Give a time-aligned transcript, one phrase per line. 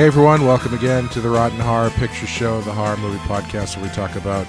[0.00, 3.84] Hey everyone, welcome again to the Rotten Horror Picture Show, the horror movie podcast where
[3.84, 4.46] we talk about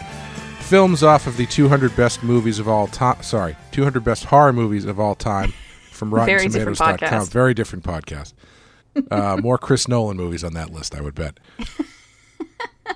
[0.61, 3.21] films off of the 200 best movies of all time.
[3.21, 5.53] Sorry, 200 best horror movies of all time
[5.91, 7.25] from RottenTomatoes.com.
[7.25, 8.31] Very different podcast.
[9.11, 11.37] Uh, more Chris Nolan movies on that list, I would bet.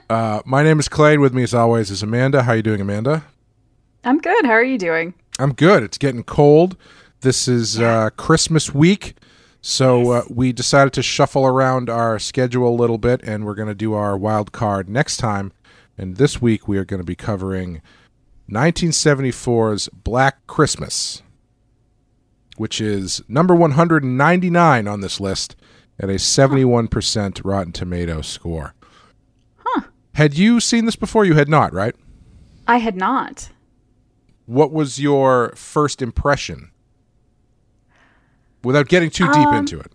[0.10, 1.14] Uh, my name is Clay.
[1.14, 2.44] and With me, as always, is Amanda.
[2.44, 3.24] How are you doing, Amanda?
[4.04, 4.46] I'm good.
[4.46, 5.14] How are you doing?
[5.40, 5.84] I'm good.
[5.84, 6.78] It's getting cold.
[7.22, 9.16] This is uh, Christmas week.
[9.68, 13.68] So uh, we decided to shuffle around our schedule a little bit, and we're going
[13.68, 15.54] to do our wild card next time.
[15.98, 17.82] And this week we are going to be covering
[18.48, 21.24] 1974's Black Christmas,
[22.58, 25.56] which is number 199 on this list
[26.00, 28.76] at a 71% Rotten Tomato score.
[29.56, 29.88] Huh.
[30.14, 31.26] Had you seen this before?
[31.26, 31.96] You had not, right?
[32.68, 33.50] I had not.
[34.46, 36.70] what was your first impression
[38.66, 39.92] without getting too deep Um, into it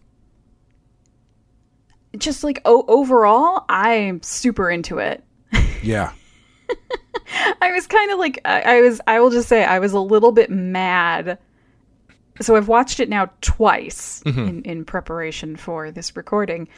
[2.17, 5.23] Just like o- overall, I'm super into it.
[5.83, 6.13] yeah
[7.63, 9.01] I was kind of like I, I was.
[9.07, 11.39] I will just say I was a little bit mad.
[12.41, 16.69] So I've watched it now twice in, in preparation for this recording.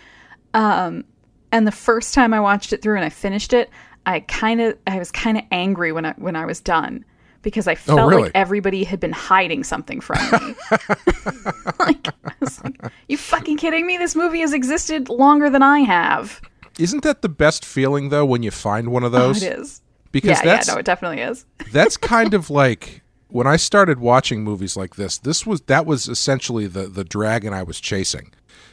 [0.54, 1.04] Um,
[1.52, 3.70] and the first time I watched it through and I finished it,
[4.06, 7.04] I kind of I was kind of angry when I when I was done
[7.42, 8.22] because I oh, felt really?
[8.24, 10.54] like everybody had been hiding something from me.
[11.78, 13.98] like, I was like, you fucking kidding me?
[13.98, 16.40] This movie has existed longer than I have.
[16.78, 19.82] isn't that the best feeling though when you find one of Oh, those it is.
[20.10, 21.44] because yeah, yeah, that's no, it definitely is.
[21.72, 26.08] that's kind of like when I started watching movies like this this was that was
[26.08, 28.32] essentially the the dragon I was chasing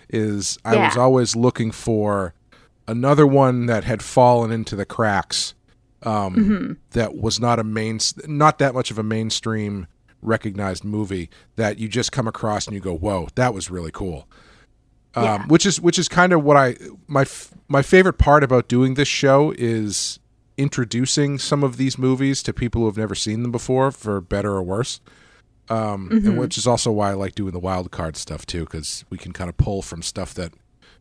[0.09, 2.33] is I was always looking for
[2.87, 5.53] another one that had fallen into the cracks
[6.03, 6.73] um, Mm-hmm.
[6.91, 9.87] that was not a main not that much of a mainstream
[10.21, 14.27] recognized movie that you just come across and you go whoa that was really cool
[15.15, 15.45] um, Yeah.
[15.47, 16.75] which is which is kind of what I
[17.07, 20.19] my f- my favorite part about doing this show is
[20.57, 24.51] introducing some of these movies to people who have never seen them before, for better
[24.51, 24.99] or worse.
[25.69, 26.27] Um, Mm-hmm.
[26.27, 29.17] And which is also why I like doing the wild card stuff too, because we
[29.17, 30.51] can kind of pull from stuff that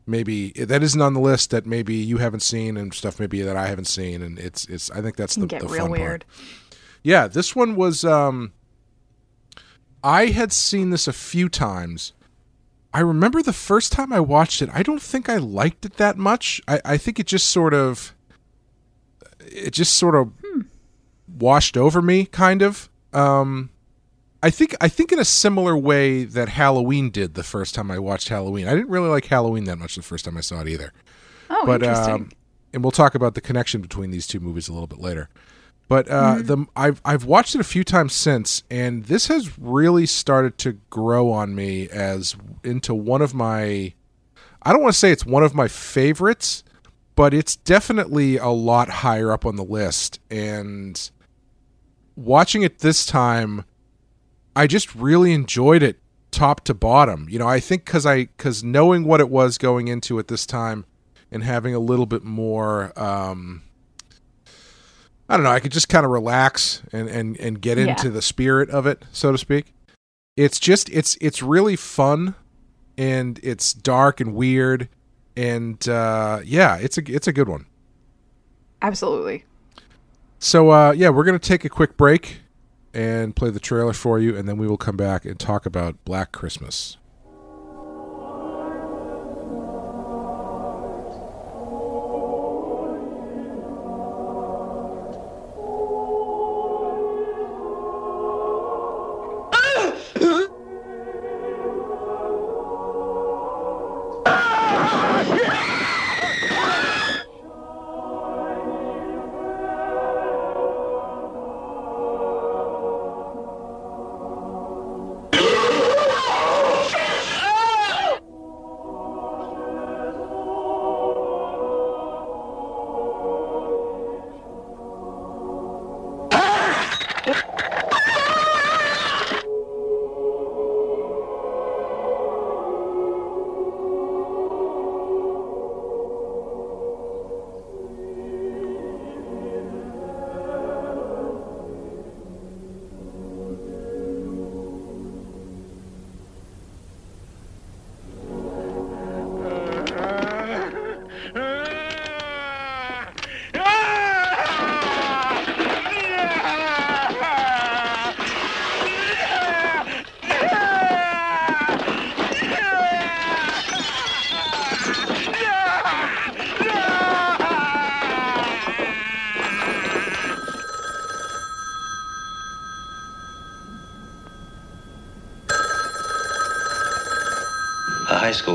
[0.09, 3.55] maybe that isn't on the list that maybe you haven't seen and stuff maybe that
[3.55, 6.25] I haven't seen, and it's it's I think that's the, the real fun weird.
[6.25, 6.25] part.
[7.03, 8.03] Yeah, this one was.
[8.03, 8.53] Um,
[10.03, 12.13] I had seen this a few times.
[12.93, 14.69] I remember the first time I watched it.
[14.73, 16.61] I don't think I liked it that much.
[16.67, 18.15] I, I think it just sort of,
[19.39, 20.31] it just sort of
[21.27, 22.89] washed over me, kind of.
[23.13, 23.69] Um,
[24.41, 27.99] I think I think in a similar way that Halloween did the first time I
[27.99, 28.67] watched Halloween.
[28.67, 30.93] I didn't really like Halloween that much the first time I saw it either
[31.49, 32.13] Oh, but interesting.
[32.13, 32.29] um,
[32.73, 35.29] and we'll talk about the connection between these two movies a little bit later.
[35.89, 36.45] But uh, Mm-hmm.
[36.45, 40.73] the I've I've watched it a few times since, and this has really started to
[40.89, 43.93] grow on me as into one of my.
[44.61, 46.63] I don't want to say it's one of my favorites,
[47.15, 50.19] but it's definitely a lot higher up on the list.
[50.29, 51.09] And
[52.15, 53.65] watching it this time,
[54.55, 55.99] I just really enjoyed it
[56.31, 57.27] top to bottom.
[57.29, 60.45] You know, I think because I because knowing what it was going into at this
[60.45, 60.85] time,
[61.31, 62.91] and having a little bit more.
[62.99, 63.63] Um,
[65.31, 65.51] I don't know.
[65.51, 67.89] I could just kind of relax and and and get Yeah.
[67.89, 69.73] into the spirit of it, so to speak.
[70.35, 72.33] It's just it's it's really fun,
[72.97, 74.89] and it's dark and weird,
[75.37, 77.67] and uh, yeah, it's a it's a good one.
[78.81, 79.45] Absolutely.
[80.39, 82.39] So uh, yeah, we're gonna take a quick break
[82.93, 86.03] and play the trailer for you, and then we will come back and talk about
[86.05, 86.97] Black Christmas.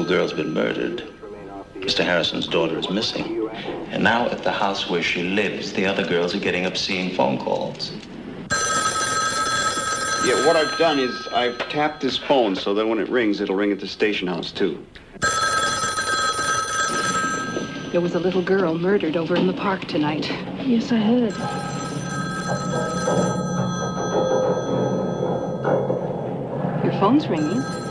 [0.05, 1.03] School girl's been murdered.
[1.77, 2.05] Mr.
[2.05, 3.49] Harrison's daughter is missing.
[3.91, 7.39] And now at the house where she lives, the other girls are getting obscene phone
[7.39, 7.91] calls.
[10.27, 13.57] Yeah, what I've done is I've tapped this phone so that when it rings, it'll
[13.57, 14.85] ring at the station house, too.
[17.93, 20.29] There was a little girl murdered over in the park tonight.
[20.67, 21.35] Yes, I heard.
[26.85, 27.84] Your phone's ringing.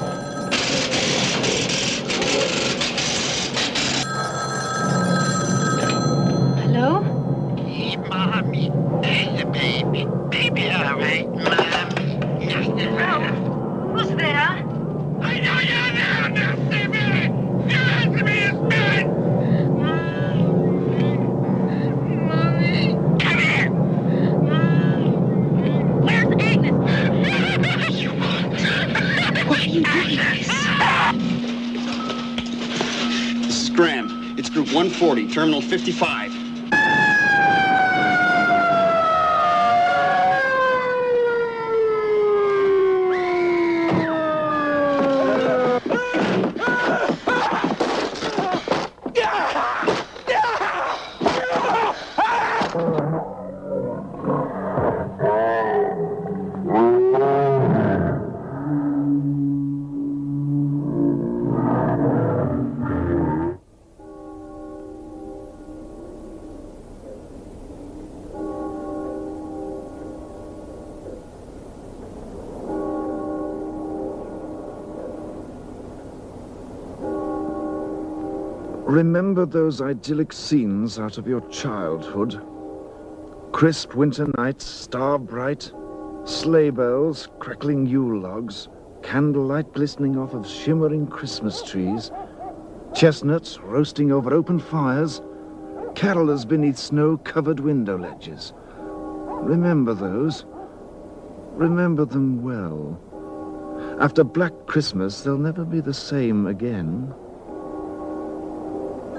[35.33, 36.22] Terminal 55.
[78.93, 82.39] Remember those idyllic scenes out of your childhood?
[83.51, 85.71] Crisp winter nights, star bright,
[86.25, 88.67] sleigh bells, crackling Yule logs,
[89.01, 92.11] candlelight glistening off of shimmering Christmas trees,
[92.93, 95.23] chestnuts roasting over open fires,
[95.95, 98.53] carolers beneath snow-covered window ledges.
[98.55, 100.45] Remember those.
[101.53, 103.01] Remember them well.
[103.99, 107.11] After Black Christmas, they'll never be the same again.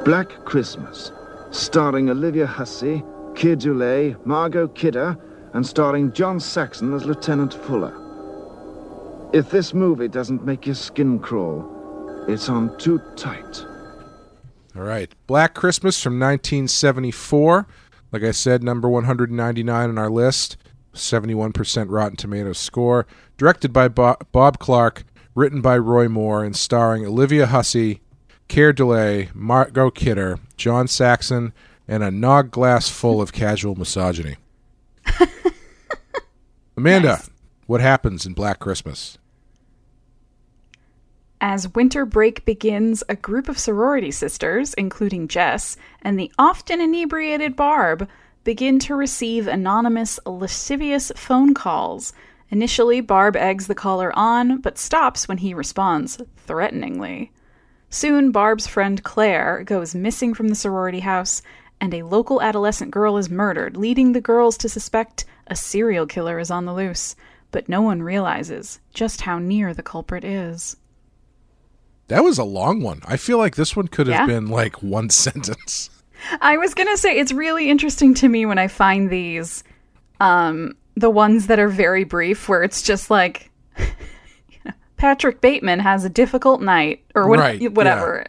[0.04, 1.12] Black Christmas,
[1.50, 3.02] starring Olivia Hussey,
[3.34, 5.16] Keir Dullea, Margot Kidder,
[5.54, 7.94] and starring John Saxon as Lieutenant Fuller.
[9.32, 13.64] If this movie doesn't make your skin crawl, it's on too tight.
[14.76, 15.10] All right.
[15.26, 17.66] Black Christmas from 1974.
[18.12, 20.58] Like I said, number 199 on our list.
[20.92, 23.06] 71% Rotten Tomatoes score.
[23.38, 25.04] Directed by Bob Clark.
[25.34, 28.00] Written by Roy Moore and starring Olivia Hussey,
[28.48, 31.52] Keir Dullea, Margot Kidder, John Saxon,
[31.88, 34.36] and a nog glass full of casual misogyny.
[36.76, 37.22] Amanda,
[37.66, 39.18] what happens in Black Christmas?
[41.40, 47.54] As winter break begins, a group of sorority sisters, including Jess and the often inebriated
[47.54, 48.08] Barb,
[48.44, 52.12] begin to receive anonymous, lascivious phone calls.
[52.50, 57.30] Initially, Barb eggs the caller on, but stops when he responds threateningly.
[57.94, 61.42] Soon, Barb's friend Claire goes missing from the sorority house,
[61.80, 66.40] and a local adolescent girl is murdered, leading the girls to suspect a serial killer
[66.40, 67.14] is on the loose.
[67.52, 70.76] But no one realizes just how near the culprit is.
[72.08, 73.00] That was a long one.
[73.06, 74.34] I feel like this one could have Yeah?
[74.40, 75.88] been like one sentence.
[76.40, 79.62] I was gonna say it's really interesting to me when I find these,
[80.18, 83.52] um, the ones that are very brief, where it's just like,
[85.04, 88.24] Patrick Bateman has a difficult night or what, Right, whatever,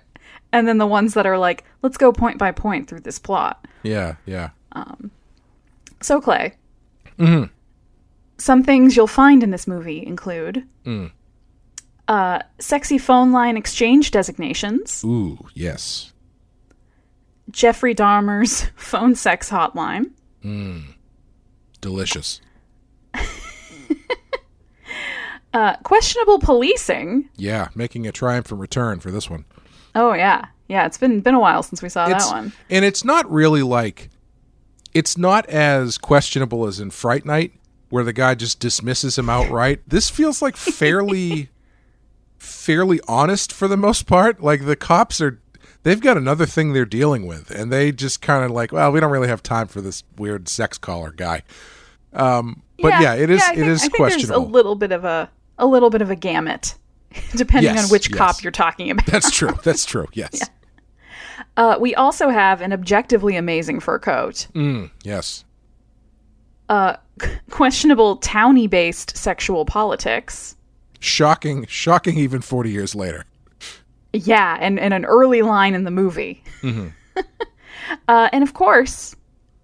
[0.52, 3.66] and then the ones that are like, let's go point by point through this plot.
[3.84, 4.50] Yeah, yeah.
[4.74, 5.10] Um,
[6.02, 6.54] so Clay,
[7.18, 7.46] mm-hmm.
[8.38, 10.68] some things you'll find in this movie include.
[10.86, 11.14] Mm.
[12.10, 16.12] Uh, sexy phone line exchange designations, Ooh, yes.
[17.52, 20.12] Jeffrey Dahmer's phone sex hotline,
[20.44, 20.84] mm.
[21.80, 22.42] Delicious.
[25.56, 29.46] uh, questionable policing, Yeah, making a triumphant return for this one.
[29.96, 30.86] Oh yeah, yeah.
[30.86, 32.52] It's been been a while since we saw It's- that one.
[32.70, 34.10] And it's not really like
[34.94, 37.54] it's not as questionable as in Fright Night
[37.90, 39.82] where the guy just dismisses him outright.
[39.88, 41.50] This feels like fairly
[42.38, 44.42] fairly honest for the most part.
[44.42, 45.40] Like the cops are
[45.84, 49.00] they've got another thing they're dealing with and they just kind of like, well, we
[49.00, 51.44] don't really have time for this weird sex caller guy.
[52.12, 54.42] Um but yeah, it is it think, is I think questionable.
[54.42, 56.76] There's a little bit of a a little bit of a gamut,
[57.36, 58.18] depending Yes, on which yes.
[58.18, 59.06] cop you're talking about.
[59.06, 59.52] That's true.
[59.64, 60.08] That's true.
[60.14, 60.40] Yes.
[61.58, 65.46] Uh, we also have an objectively amazing fur coat, Mm, yes.
[67.50, 70.56] questionable towny-based sexual politics.
[71.00, 73.26] Shocking shocking even 40 years later.
[74.14, 76.44] Yeah, and, and an early line in the movie.
[76.62, 76.88] Mm-hmm.
[78.08, 79.16] uh, and of course,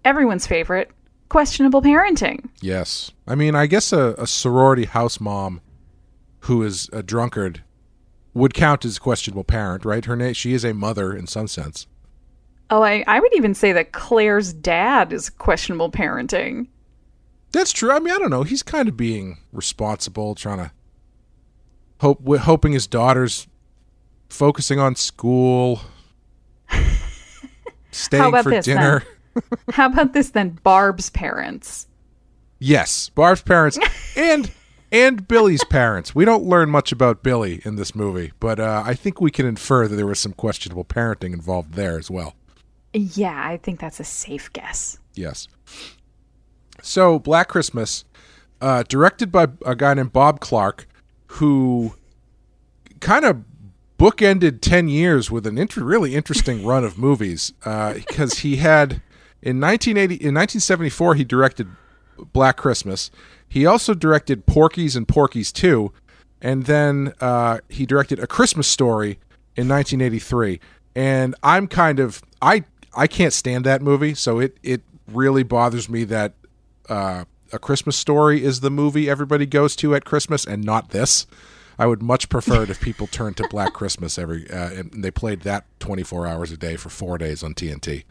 [0.04, 0.90] everyone's favorite,
[1.30, 2.48] questionable parenting.
[2.60, 3.10] Yes.
[3.26, 5.60] I mean, I guess a, a sorority house mom
[6.42, 7.62] who is a drunkard
[8.34, 10.04] would count as a questionable parent, right?
[10.04, 11.86] Her name she is a mother in some sense.
[12.70, 16.68] Oh, I, I would even say that Claire's dad is questionable parenting.
[17.52, 17.92] That's true.
[17.92, 18.44] I mean, I don't know.
[18.44, 20.72] He's kind of being responsible, trying to
[22.00, 23.46] hope, hoping his daughter's
[24.30, 25.82] focusing on school,
[27.90, 29.04] staying for this, dinner.
[29.72, 30.58] How about this then?
[30.62, 31.86] Barb's parents.
[32.58, 33.78] Yes, Barb's parents
[34.16, 34.50] and
[34.92, 36.14] and Billy's parents.
[36.14, 39.46] We don't learn much about Billy in this movie, but uh, I think we can
[39.46, 42.34] infer that there was some questionable parenting involved there as well.
[42.92, 44.98] Yeah, I think that's a safe guess.
[45.14, 45.48] Yes.
[46.82, 48.04] So, Black Christmas,
[48.60, 50.86] uh, directed by a guy named Bob Clark,
[51.26, 51.94] who
[53.00, 53.44] kind of
[53.98, 59.00] bookended 10 years with an inter- really interesting run of movies because he had
[59.40, 61.68] in 1980 in 1974 he directed
[62.32, 63.10] Black Christmas.
[63.52, 65.92] He also directed Porky's and Porky's 2
[66.42, 69.12] and then uh, he directed A Christmas Story
[69.56, 70.58] in 1983.
[70.94, 75.88] And I'm kind of I I can't stand that movie, so it it really bothers
[75.88, 76.34] me that
[76.88, 81.26] uh, A Christmas Story is the movie everybody goes to at Christmas and not this.
[81.78, 85.10] I would much prefer it if people turned to Black Christmas every uh, and they
[85.10, 88.04] played that 24 hours a day for 4 days on TNT.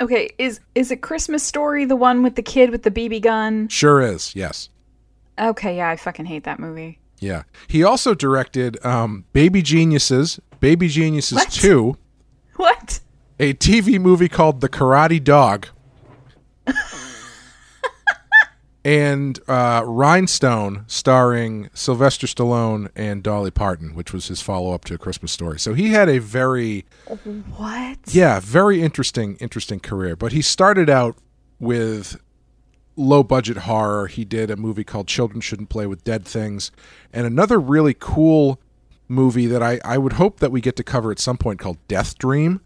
[0.00, 3.68] Okay, is is a Christmas story the one with the kid with the BB gun?
[3.68, 4.34] Sure is.
[4.34, 4.68] Yes.
[5.38, 6.98] Okay, yeah, I fucking hate that movie.
[7.20, 7.44] Yeah.
[7.68, 11.50] He also directed um, Baby Geniuses, Baby Geniuses What?
[11.50, 11.96] 2,
[12.56, 13.00] What?
[13.40, 15.68] a TV movie called The Karate Dog.
[18.84, 24.94] and uh, Rhinestone, starring Sylvester Stallone and Dolly Parton, which was his follow up to
[24.94, 25.58] A Christmas Story.
[25.58, 26.84] So he had a very,
[27.56, 27.98] What?
[28.08, 30.16] yeah, very interesting, interesting career.
[30.16, 31.16] But he started out
[31.58, 32.20] with
[32.96, 34.06] low budget horror.
[34.06, 36.70] He did a movie called Children Shouldn't Play with Dead Things,
[37.12, 38.60] and another really cool
[39.08, 41.78] movie that I, I would hope that we get to cover at some point called
[41.88, 42.60] Death Dream,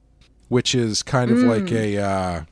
[0.49, 2.43] which is kind of like a uh,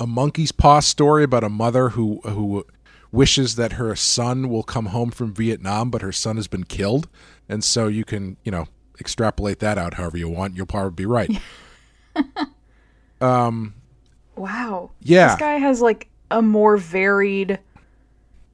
[0.00, 2.66] a monkey's paw story about a mother who who
[3.10, 7.08] wishes that her son will come home from Vietnam, but her son has been killed,
[7.48, 8.66] and so you can you know
[9.00, 10.56] extrapolate that out however you want.
[10.56, 11.40] You'll probably be right.
[13.20, 13.74] um,
[14.36, 14.90] Wow.
[15.00, 15.28] Yeah.
[15.28, 17.58] This guy has like a more varied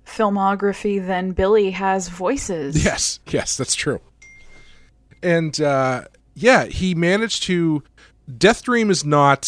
[0.07, 2.85] filmography than Billy has voices.
[2.85, 4.00] Yes, yes, that's true.
[5.23, 6.04] And uh,
[6.35, 7.83] yeah, he managed to.
[8.37, 9.45] Death Dream is not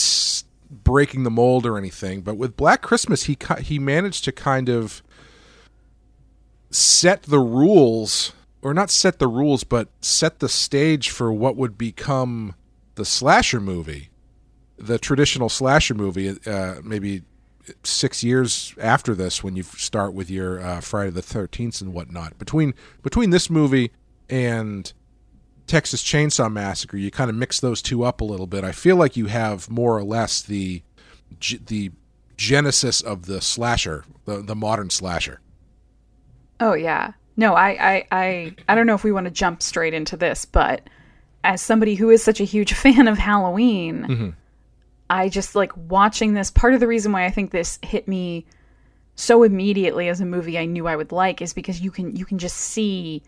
[0.71, 5.03] breaking the mold or anything, but with Black Christmas, he he managed to kind of
[6.71, 11.77] set the rules, or not set the rules, but set the stage for what would
[11.77, 12.55] become
[12.95, 14.11] the slasher movie,
[14.77, 16.39] the traditional slasher movie.
[16.47, 17.23] Uh, maybe
[17.83, 22.39] six years after this when you start with your uh, Friday the Thirteenth and whatnot.
[22.39, 23.91] Between between this movie
[24.29, 24.93] and
[25.71, 28.65] Texas Chainsaw Massacre, you kind of mix those two up a little bit.
[28.65, 30.83] I feel like you have more or less the
[31.65, 31.93] the
[32.37, 35.41] genesis of the slasher, the the modern slasher.
[36.59, 37.13] Oh yeah.
[37.37, 40.45] No, I, I, I, I don't know if we want to jump straight into this,
[40.45, 40.91] but
[41.45, 44.31] as somebody who is such a huge fan of Halloween, mm-hmm.
[45.09, 46.51] I just like watching this.
[46.51, 48.45] Part of the reason why I think this hit me
[49.15, 52.25] so immediately as a movie I knew I would like is because you can you
[52.25, 53.23] can just see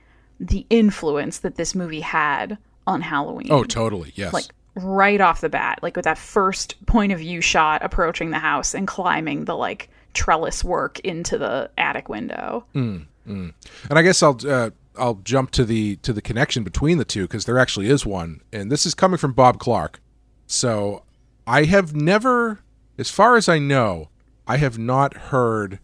[0.48, 3.48] the influence that this movie had on Halloween.
[3.50, 4.12] Oh, totally.
[4.16, 4.32] Yes.
[4.32, 8.38] like right off the bat, like with that first point of view shot approaching the
[8.38, 12.64] house and climbing the like trellis work into the attic window.
[12.74, 13.54] and
[13.90, 17.44] I guess I'll uh, I'll jump to the to the connection between the two because
[17.44, 20.00] there actually is one, and this is coming from Bob Clark.
[20.46, 21.04] So
[21.46, 22.60] I have never,
[22.98, 24.08] as far as I know,
[24.46, 25.78] I have not heard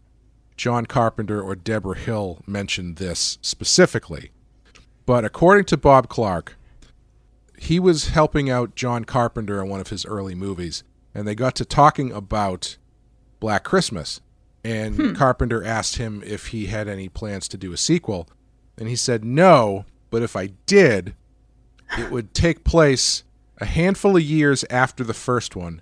[0.56, 4.30] John Carpenter or Debra Hill mention this specifically.
[5.08, 6.58] But according to Bob Clark,
[7.58, 10.84] he was helping out John Carpenter in one of his early movies,
[11.14, 12.76] and they got to talking about
[13.40, 14.20] Black Christmas.
[14.62, 15.12] And hmm.
[15.14, 18.28] Carpenter asked him if he had any plans to do a sequel.
[18.76, 21.14] And he said no, but if I did,
[21.96, 23.24] it would take place
[23.56, 25.80] a handful of years after the first one,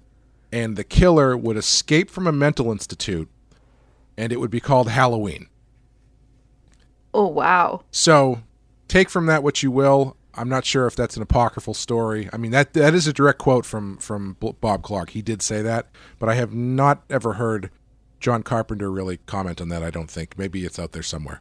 [0.53, 3.29] and the killer would escape from a mental institute,
[4.17, 5.49] and it would be called Halloween.
[7.13, 7.83] Oh wow.
[7.91, 8.43] So
[8.89, 10.17] take from that what you will.
[10.35, 12.29] I'm not sure if that's an apocryphal story.
[12.33, 15.11] I mean that that is a direct quote from from Bob Clark.
[15.11, 15.89] He did say that,
[16.19, 17.71] but I have not ever heard
[18.21, 19.83] John Carpenter really comment on that.
[19.83, 20.39] I don't think.
[20.39, 21.41] Maybe it's out there somewhere.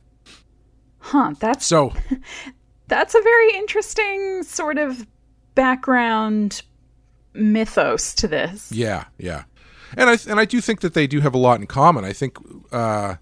[0.99, 1.93] Huh, that's So
[2.87, 5.05] that's a very interesting sort of
[5.55, 6.61] background
[7.33, 8.71] mythos to this.
[8.71, 9.43] Yeah, yeah,
[9.97, 12.05] and I and I do think that they do have a lot in common.
[12.05, 12.37] I think.
[12.71, 13.15] Uh,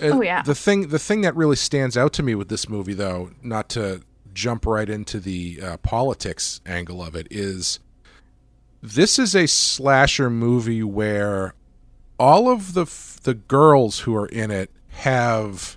[0.00, 0.42] Oh, yeah.
[0.42, 3.68] The thing the thing that really stands out to me with this movie, though, not
[3.70, 7.78] to jump right into the uh, politics angle of it, is
[8.82, 11.54] this is a slasher movie where
[12.18, 15.76] all of the f- the girls who are in it have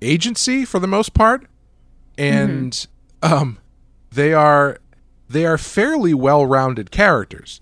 [0.00, 1.46] agency for the most part,
[2.18, 2.86] and
[3.22, 3.58] um,
[4.10, 4.78] they are
[5.28, 7.61] they are fairly well rounded characters.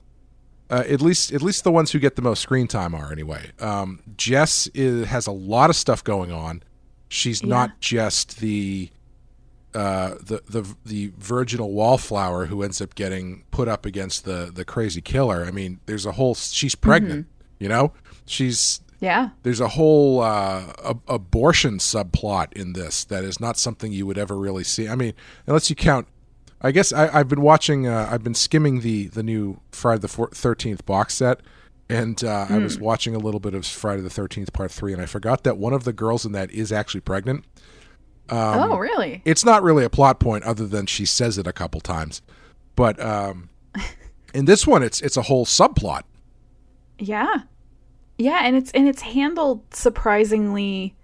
[0.71, 3.50] Uh, at least at least the ones who get the most screen time are anyway.
[3.59, 6.62] Um, Jess is, has a lot of stuff going on.
[7.09, 8.89] She's not just the
[9.75, 14.65] uh, the the the virginal wallflower who ends up getting put up against the the
[14.65, 15.45] crazy killer.
[15.45, 17.27] I mean, there's a whole she's pregnant.
[17.59, 17.93] You know,
[18.27, 19.31] she's Yeah.
[19.43, 24.19] there's a whole uh, ab- abortion subplot in this that is not something you would
[24.19, 24.89] ever really see.
[24.89, 25.15] I mean,
[25.47, 26.07] unless you count.
[26.62, 27.87] I guess I, I've been watching.
[27.87, 31.40] Uh, I've been skimming the the new Friday the Thirteenth box set,
[31.88, 35.00] and uh, I was watching a little bit of Friday the Thirteenth Part Three, and
[35.00, 37.45] I forgot that one of the girls in that is actually pregnant.
[38.28, 39.23] Um, oh, really?
[39.25, 42.23] It's not really a plot point other than she says it a couple times,
[42.76, 43.49] but um,
[44.35, 46.02] in this one, it's it's a whole subplot.
[46.99, 47.43] Yeah.
[48.19, 50.95] Yeah, and it's and it's handled surprisingly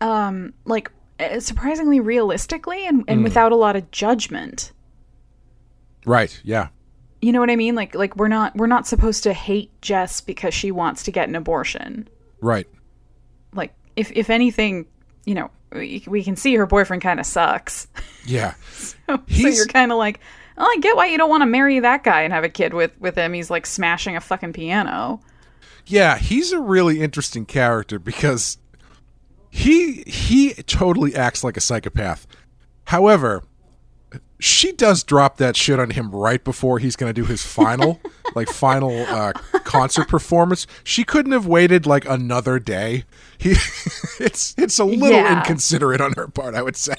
[0.00, 0.90] um like
[1.22, 3.24] Uh, surprisingly realistically and, and hmm.
[3.24, 4.72] without a lot of judgment.
[6.04, 6.40] Right?
[6.44, 6.68] Yeah.
[7.20, 7.74] You know what I mean?
[7.74, 11.28] Like like we're not we're not supposed to hate Jess because she wants to get
[11.28, 12.08] an abortion.
[12.40, 12.66] Right.
[13.54, 14.86] Like if if anything,
[15.24, 17.86] you know, we, we can see her boyfriend kind of sucks.
[18.26, 18.54] Yeah.
[18.72, 20.18] so He's- you're kind of like,
[20.58, 22.74] "Oh, I get why you don't want to marry that guy and have a kid
[22.74, 23.32] with with him.
[23.32, 25.20] He's like smashing a fucking piano."
[25.86, 28.58] Yeah, he's a really interesting character because
[29.54, 32.26] he he totally acts like a psychopath.
[32.86, 33.42] However,
[34.40, 38.00] she does drop that shit on him right before he's going to do his final
[38.34, 39.32] like final uh,
[39.64, 40.66] concert performance.
[40.84, 43.04] She couldn't have waited like another day.
[43.36, 43.50] He
[44.18, 45.38] it's it's a little Yeah.
[45.38, 46.94] inconsiderate on her part, I would say.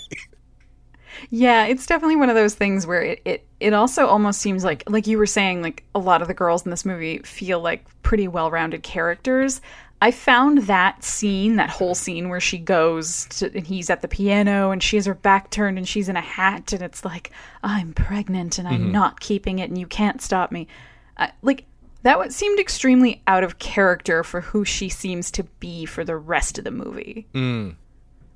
[1.30, 4.84] Yeah, it's definitely one of those things where it, it it also almost seems like
[4.88, 7.86] like you were saying like a lot of the girls in this movie feel like
[8.04, 9.62] pretty well-rounded characters.
[10.04, 14.10] I found that scene, that whole scene where she goes to and he's at the
[14.10, 17.32] piano and she has her back turned and she's in a hat and it's like
[17.64, 20.68] I'm pregnant and I'm not keeping it and you can't stop me.
[21.16, 21.64] Uh, like
[22.02, 26.58] that seemed extremely out of character for who she seems to be for the rest
[26.58, 27.26] of the movie.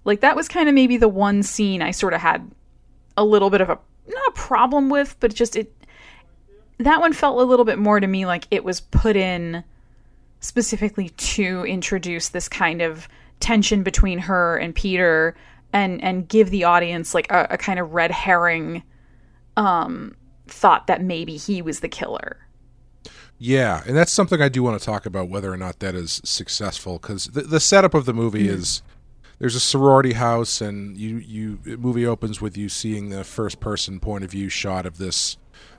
[0.06, 2.50] Like that was kind of maybe the one scene I sort of had
[3.18, 3.78] a little bit of a
[4.08, 5.74] not a problem with, but just it
[6.78, 9.66] that one felt a little bit more to me like it was put in
[10.39, 13.08] specifically to introduce this kind of
[13.39, 15.36] tension between her and Peter
[15.73, 18.84] and and give the audience like a, a kind of red herring
[19.58, 20.15] um
[20.47, 22.38] thought that maybe he was the killer.
[23.39, 26.21] Yeah, and that's something I do want to talk about whether or not that is
[26.23, 28.82] successful because the, the setup of the movie is
[29.39, 33.60] there's a sorority house and you you the movie opens with you seeing the first
[33.60, 35.38] person point of view shot of this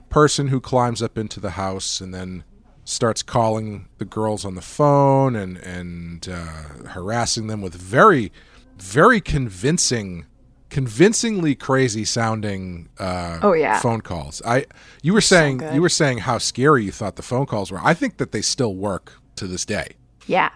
[0.09, 2.43] person who climbs up into the house and then
[2.89, 8.31] starts calling the girls on the phone and and uh, harassing them with very
[8.77, 10.25] very convincing
[10.69, 13.79] convincingly crazy sounding uh, Oh, yeah.
[13.79, 14.41] phone calls.
[14.45, 14.65] I
[15.01, 15.73] you were saying good.
[15.75, 17.79] you were saying how scary you thought the phone calls were.
[17.83, 19.89] I think that they still work to this day.
[20.27, 20.49] Yeah.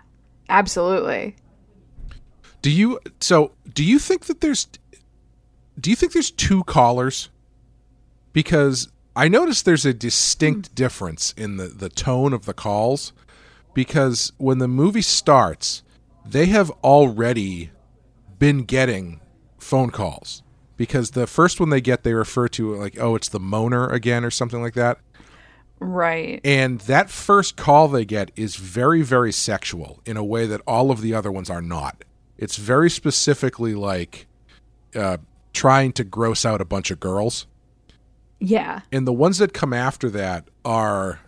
[0.49, 1.35] Absolutely.
[2.61, 4.67] Do you so do you think that there's
[5.79, 7.29] do you think there's two callers?
[8.33, 13.13] Because I noticed there's a distinct difference in the, the tone of the calls
[13.73, 15.83] because when the movie starts,
[16.25, 17.71] they have already
[18.39, 19.21] been getting
[19.59, 20.41] phone calls.
[20.75, 24.25] Because the first one they get they refer to like, oh, it's the moaner again
[24.25, 24.99] or something like that.
[25.79, 26.41] Right.
[26.43, 30.91] And that first call they get is very, very sexual in a way that all
[30.91, 32.03] of the other ones are not.
[32.37, 34.27] It's very specifically like
[34.95, 35.17] uh,
[35.53, 37.45] trying to gross out a bunch of girls.
[38.45, 38.81] Yeah.
[38.91, 41.21] And the ones that come after that are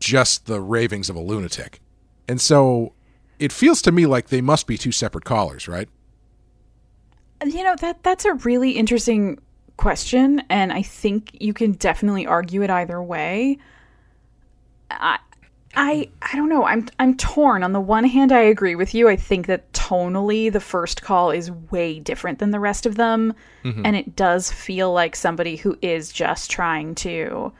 [0.00, 1.80] just the ravings of a lunatic.
[2.26, 2.94] And so
[3.38, 5.90] it feels to me like they must be two separate callers, right?
[7.42, 9.38] Uh, you know that that's a really interesting
[9.76, 13.58] question, and I think you can definitely argue it either way.
[14.90, 15.18] I,
[15.76, 16.64] I, I don't know.
[16.64, 17.62] I'm I'm torn.
[17.62, 19.08] On the one hand, I agree with you.
[19.08, 23.34] I think that tonally, the first call is way different than the rest of them,
[23.64, 23.84] mm-hmm.
[23.84, 27.52] and it does feel like somebody who is just trying to,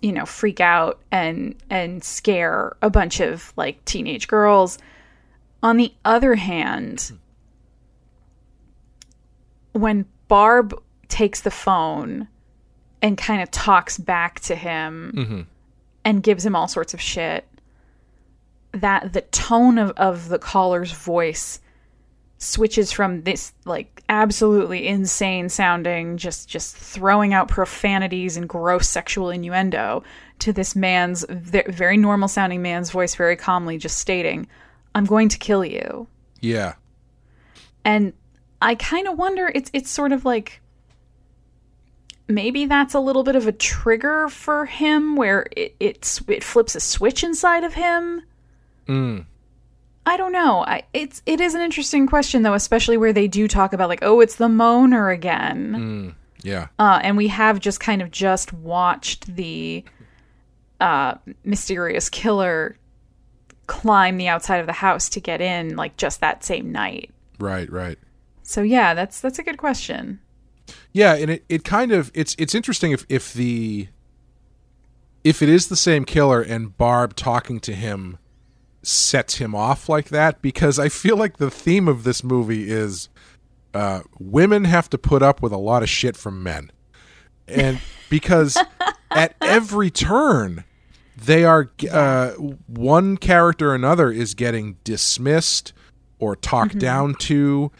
[0.00, 4.78] you know, freak out and and scare a bunch of like teenage girls.
[5.62, 7.12] On the other hand,
[9.72, 12.28] when Barb takes the phone
[13.02, 15.40] and kind of talks back to him mm-hmm.
[16.04, 17.46] And gives him all sorts of shit
[18.72, 21.60] that the tone of, of the caller's voice
[22.38, 29.30] switches from this like absolutely insane sounding just just throwing out profanities and gross sexual
[29.30, 30.02] innuendo
[30.40, 34.48] to this man's very normal sounding man's voice very calmly just stating
[34.96, 36.08] i'm going to kill you
[36.40, 36.74] Yeah.
[37.84, 38.12] and
[38.60, 40.60] I kind of wonder it's it's sort of like
[42.28, 46.74] maybe that's a little bit of a trigger for him where it it's, it flips
[46.74, 48.22] a switch inside of him.
[48.88, 49.26] Mm.
[50.04, 50.64] I don't know.
[50.66, 54.02] I, it's it is an interesting question though, especially where they do talk about like,
[54.02, 56.68] oh, it's the moaner again, Yeah.
[56.78, 59.84] uh, and we have just kind of just watched the
[60.80, 62.76] uh, mysterious killer
[63.68, 67.10] climb the outside of the house to get in, like just that same night.
[67.38, 67.98] Right, right.
[68.42, 70.18] So yeah, that's that's a good question.
[70.92, 73.88] Yeah, and it, it kind of it's it's interesting if if the
[75.24, 78.18] if it is the same killer and Barb talking to him
[78.82, 83.08] sets him off like that because I feel like the theme of this movie is
[83.72, 86.70] uh, women have to put up with a lot of shit from men,
[87.48, 88.58] and because
[89.10, 90.64] at every turn
[91.16, 92.30] they are uh,
[92.66, 95.72] one character or another is getting dismissed
[96.18, 97.70] or talked down to.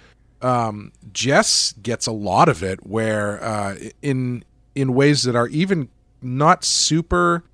[0.42, 5.88] Um, Jess gets a lot of it, where uh, in in ways that are even
[6.20, 7.44] not super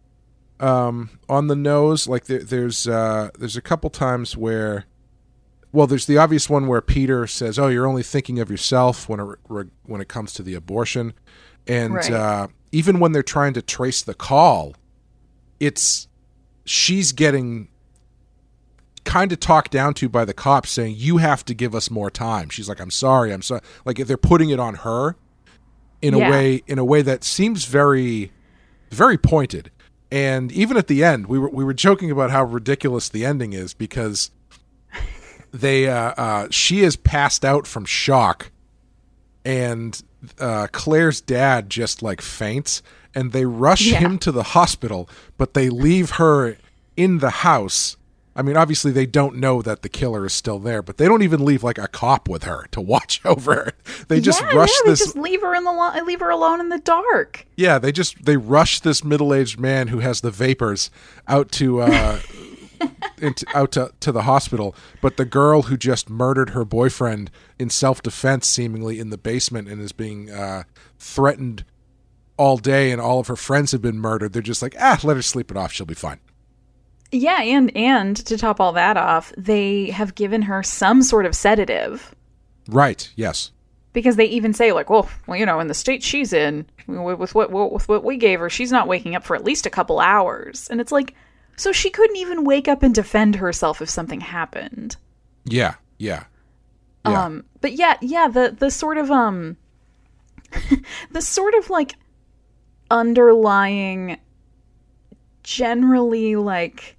[0.60, 2.08] um, on the nose.
[2.08, 4.86] Like there, there's uh, there's a couple times where,
[5.72, 9.20] well, there's the obvious one where Peter says, "Oh, you're only thinking of yourself when
[9.20, 11.12] it when it comes to the abortion,"
[11.66, 12.10] and Right.
[12.10, 14.74] uh, even when they're trying to trace the call,
[15.60, 16.08] it's
[16.64, 17.68] she's getting
[19.08, 22.10] kind of talked down to by the cops saying you have to give us more
[22.10, 22.50] time.
[22.50, 25.16] She's like i'm sorry i'm sorry like they're putting it on her
[26.02, 28.30] in a way in a way that seems very
[28.90, 29.70] very pointed.
[30.10, 33.52] And even at the end we were we were joking about how ridiculous the ending
[33.54, 34.30] is because
[35.52, 38.50] they uh, uh she is passed out from shock
[39.44, 40.02] and
[40.38, 42.82] uh Claire's dad just like faints
[43.14, 43.98] and they rush Yeah.
[44.00, 46.56] him to the hospital but they leave her
[46.96, 47.96] in the house
[48.38, 51.22] I mean obviously they don't know that the killer is still there but they don't
[51.22, 53.72] even leave like a cop with her to watch over her
[54.06, 56.30] they just yeah, rush yeah, they this just leave her in the lo- leave her
[56.30, 57.46] alone in the dark.
[57.56, 60.90] yeah, they just they rush this middle-aged man who has the vapors
[61.26, 62.20] out to uh
[63.18, 64.72] into, out to, to the hospital,
[65.02, 69.80] but the girl who just murdered her boyfriend in self-defense seemingly in the basement and
[69.80, 70.62] is being uh
[70.96, 71.64] threatened
[72.36, 74.32] all day and all of her friends have been murdered.
[74.32, 75.72] They're just like, "Ah, let her sleep it off.
[75.72, 76.20] She'll be fine."
[77.10, 81.34] Yeah, and and to top all that off, they have given her some sort of
[81.34, 82.14] sedative
[82.68, 83.10] Right.
[83.16, 83.50] Yes.
[83.94, 87.34] because they even say like, well, well, you know, in the state she's in, with
[87.34, 90.00] what with what we gave her, she's not waking up for at least a couple
[90.00, 91.14] hours, and it's like,
[91.56, 94.96] so she couldn't even wake up and defend herself if something happened.
[95.44, 95.74] Yeah.
[95.98, 96.24] Yeah.
[97.06, 97.24] Yeah.
[97.24, 99.56] Um, but yeah, yeah, the the sort of um,
[101.10, 101.94] the sort of like
[102.90, 104.18] underlying,
[105.42, 106.96] generally like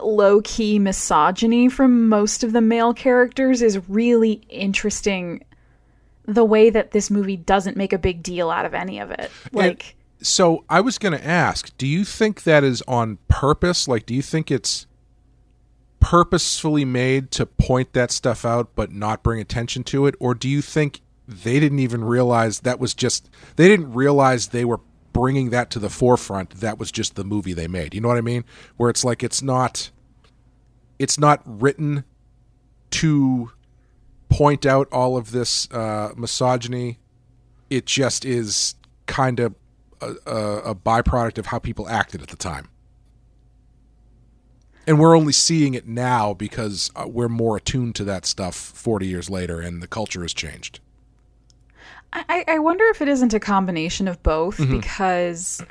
[0.00, 5.44] low key misogyny from most of the male characters is really interesting.
[6.26, 9.30] The way that this movie doesn't make a big deal out of any of it,
[9.52, 9.96] like.
[10.22, 13.86] So I was going to ask, do you think that is on purpose?
[13.86, 14.86] Like, do you think it's
[16.00, 20.14] purposefully made to point that stuff out but not bring attention to it?
[20.18, 24.64] Or do you think they didn't even realize that was just, they didn't realize they
[24.64, 24.80] were
[25.14, 26.50] bringing that to the forefront?
[26.60, 27.94] That was just the movie they made.
[27.94, 28.44] You know what I mean?
[28.76, 29.90] Where it's like, it's not,
[30.98, 32.04] it's not written
[32.90, 33.50] to
[34.28, 36.98] point out all of this uh, misogyny.
[37.70, 38.74] It just is
[39.06, 39.54] kind of
[40.02, 42.68] a, a, a byproduct of how people acted at the time.
[44.86, 49.06] And we're only seeing it now because uh, we're more attuned to that stuff 40
[49.06, 50.80] years later and the culture has changed.
[52.14, 55.64] I, I wonder if it isn't a combination of both because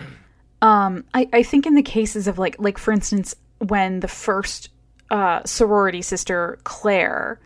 [0.61, 4.69] um, I, I think in the cases of like like for instance when the first
[5.09, 7.39] uh, sorority sister Claire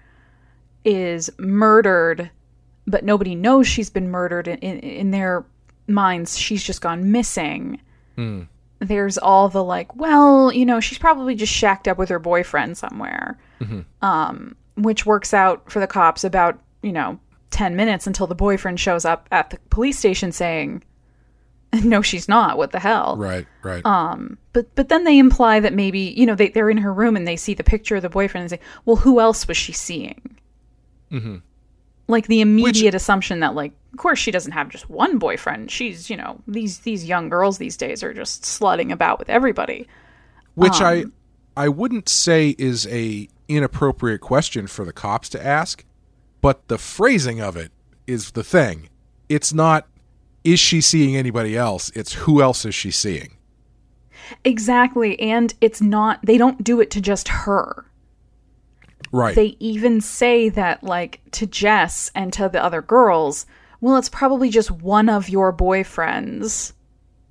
[0.83, 2.31] is murdered
[2.88, 5.45] but nobody knows she's been murdered in, in, in their
[5.88, 7.79] minds she's just gone missing.
[8.79, 12.77] There's all the like well you know she's probably just shacked up with her boyfriend
[12.77, 13.38] somewhere
[14.01, 17.19] um, which works out for the cops about you know
[17.51, 20.83] 10 minutes until the boyfriend shows up at the police station saying
[21.83, 22.57] no she's not.
[22.57, 23.15] What the hell?
[23.17, 23.86] Right, right.
[24.53, 27.27] but but then they imply that maybe you know they, they're in her room and
[27.27, 30.38] they see the picture of the boyfriend and say well who else was she seeing?
[32.07, 35.71] Like the immediate assumption that like of course she doesn't have just one boyfriend.
[35.71, 39.88] She's you know these these young girls these days are just slutting about with everybody.
[40.55, 41.13] Which I Um,
[41.57, 45.83] I wouldn't say is a inappropriate question for the cops to ask,
[46.41, 47.71] but the phrasing of it
[48.06, 48.89] is the thing.
[49.30, 49.88] It's not
[50.43, 51.89] is she seeing anybody else?
[51.95, 53.34] It's who else is she seeing?
[54.43, 57.86] exactly and it's not they don't do it to just her
[59.12, 59.36] Right.
[59.36, 63.45] they even say that like to Jess and to the other girls,
[63.80, 66.73] well, it's probably just one of your boyfriends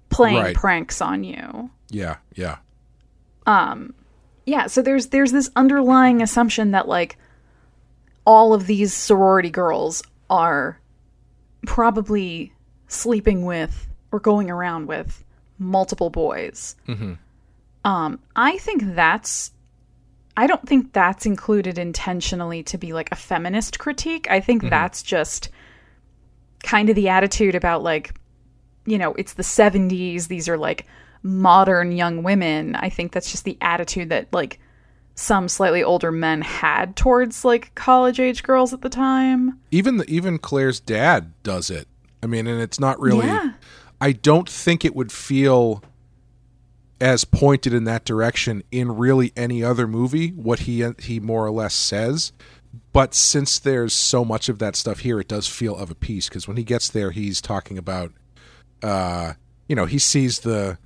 [0.08, 0.56] playing Right.
[0.56, 1.68] pranks on you.
[1.90, 2.58] yeah, yeah.
[3.46, 3.92] Um,
[4.46, 7.18] Yeah, so there's there's this underlying assumption that like
[8.26, 10.78] all of these sorority girls are
[11.66, 12.52] probably
[12.88, 15.24] sleeping with or going around with
[15.58, 16.76] multiple boys.
[17.84, 19.52] Um, I think that's
[20.36, 24.26] I don't think that's included intentionally to be like a feminist critique.
[24.30, 25.48] I think that's just
[26.62, 28.14] kind of the attitude about like,
[28.84, 30.28] you know, it's the 70s.
[30.28, 30.86] These are like
[31.22, 32.74] modern young women.
[32.76, 34.60] I think that's just the attitude that like
[35.16, 39.58] some slightly older men had towards like college age girls at the time.
[39.70, 41.88] Even the, even Claire's dad does it.
[42.22, 43.54] I mean, and it's not really Yeah.
[43.98, 45.82] I don't think it would feel
[47.00, 51.50] as pointed in that direction in really any other movie what he he more or
[51.50, 52.32] less says
[52.92, 56.28] but since there's so much of that stuff here it does feel of a piece
[56.28, 58.12] because when he gets there he's talking about
[58.82, 59.34] uh
[59.68, 60.78] you know he sees the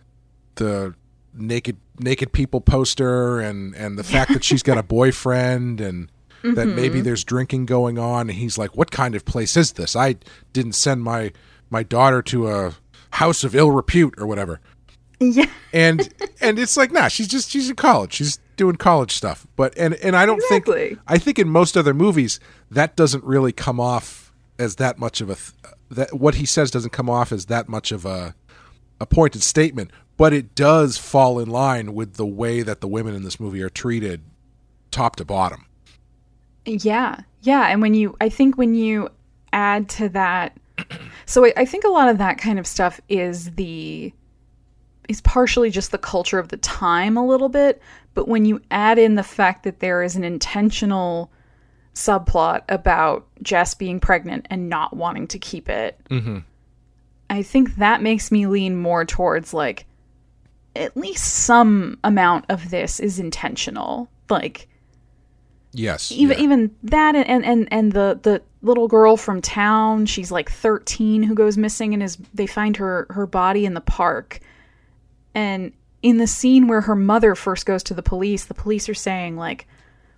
[0.57, 0.93] the
[1.35, 6.11] naked naked people poster and and the fact that she's got a boyfriend and
[6.43, 6.77] that mm-hmm.
[6.77, 8.31] maybe there's drinking going on.
[8.31, 9.95] And he's like what kind of place is this?
[9.97, 10.17] I
[10.53, 11.33] didn't send my
[11.69, 12.75] my daughter to a
[13.11, 14.61] house of ill repute or whatever.
[15.21, 15.51] Yeah.
[15.73, 16.09] and
[16.41, 18.15] and it's like nah she's just she's in college.
[18.15, 19.47] She's doing college stuff.
[19.57, 20.89] But and and i don't Exactly.
[20.91, 22.41] think i think in most other movies
[22.71, 26.71] that doesn't really come off as that much of a th- that what he says
[26.71, 28.35] doesn't come off as that much of a
[29.01, 29.91] a pointed statement
[30.21, 33.63] but it does fall in line with the way that the women in this movie
[33.63, 34.21] are treated
[34.91, 35.65] top to bottom.
[36.67, 39.09] Yeah, yeah, and when you, I think when you
[39.55, 40.59] add to that,
[41.25, 44.13] so I, I think a lot of that kind of stuff is the
[45.09, 47.81] is partially just the culture of the time a little bit,
[48.13, 51.33] but when you add in the fact that there is an intentional
[51.95, 56.41] subplot about Jess being pregnant and not wanting to keep it, mm-hmm.
[57.31, 59.87] I think that makes me lean more towards like
[60.77, 64.69] at least some amount of this is intentional, like
[65.73, 66.13] yes.
[66.13, 66.45] even yeah.
[66.45, 71.35] even that and, and and the the little girl from town she's like 13 who
[71.35, 74.41] goes missing and is they find her her body in the park.
[75.35, 78.95] And in the scene where her mother first goes to the police the police are
[78.95, 79.67] saying like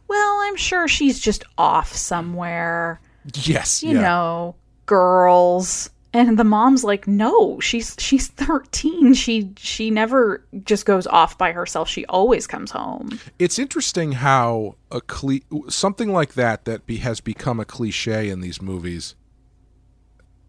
[0.08, 3.00] well i'm sure she's just off somewhere.
[3.34, 4.02] Yes you yeah.
[4.02, 4.54] know
[4.86, 11.38] girls and the mom's like no she's she's 13 she she never just goes off
[11.38, 11.88] by herself.
[11.88, 13.18] She always comes home.
[13.38, 18.40] It's interesting how a cle- something like that that be- has become a cliche in
[18.40, 19.14] these movies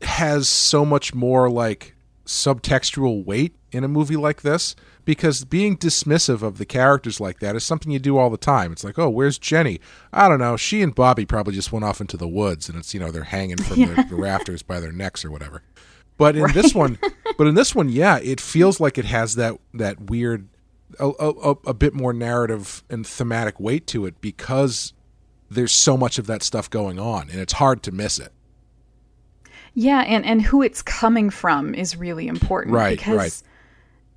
[0.01, 1.95] has so much more like
[2.25, 7.55] subtextual weight in a movie like this because being dismissive of the characters like that
[7.55, 8.71] is something you do all the time.
[8.71, 9.79] It's like, oh, where's Jenny?
[10.11, 10.57] I don't know.
[10.57, 13.23] She and Bobby probably just went off into the woods, and it's you know they're
[13.23, 15.63] hanging from the, the rafters by their necks or whatever.
[16.17, 16.99] But in this one,
[17.37, 20.47] but in this one, yeah, it feels like it has that that weird,
[20.99, 24.93] a, a, a bit more narrative and thematic weight to it because
[25.49, 28.31] there's so much of that stuff going on, and it's hard to miss it.
[29.73, 33.41] Yeah, and and who it's coming from is really important Right, because right.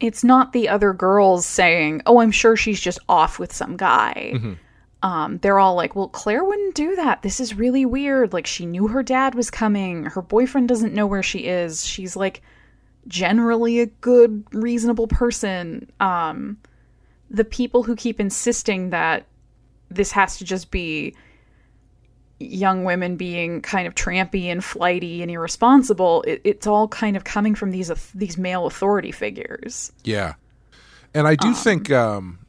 [0.00, 4.32] It's not the other girls saying, "Oh, I'm sure she's just off with some guy."
[4.34, 4.52] Mm-hmm.
[5.02, 7.22] Um, they're all like, "Well, Claire wouldn't do that.
[7.22, 8.32] This is really weird.
[8.32, 10.04] Like, she knew her dad was coming.
[10.04, 11.86] Her boyfriend doesn't know where she is.
[11.86, 12.42] She's like
[13.06, 16.58] generally a good, reasonable person." Um,
[17.30, 19.26] the people who keep insisting that
[19.90, 21.14] this has to just be
[22.38, 27.24] young women being kind of trampy and flighty and irresponsible, it, it's all kind of
[27.24, 29.92] coming from these these male authority figures.
[30.04, 30.34] Yeah,
[31.14, 32.40] and I do think um,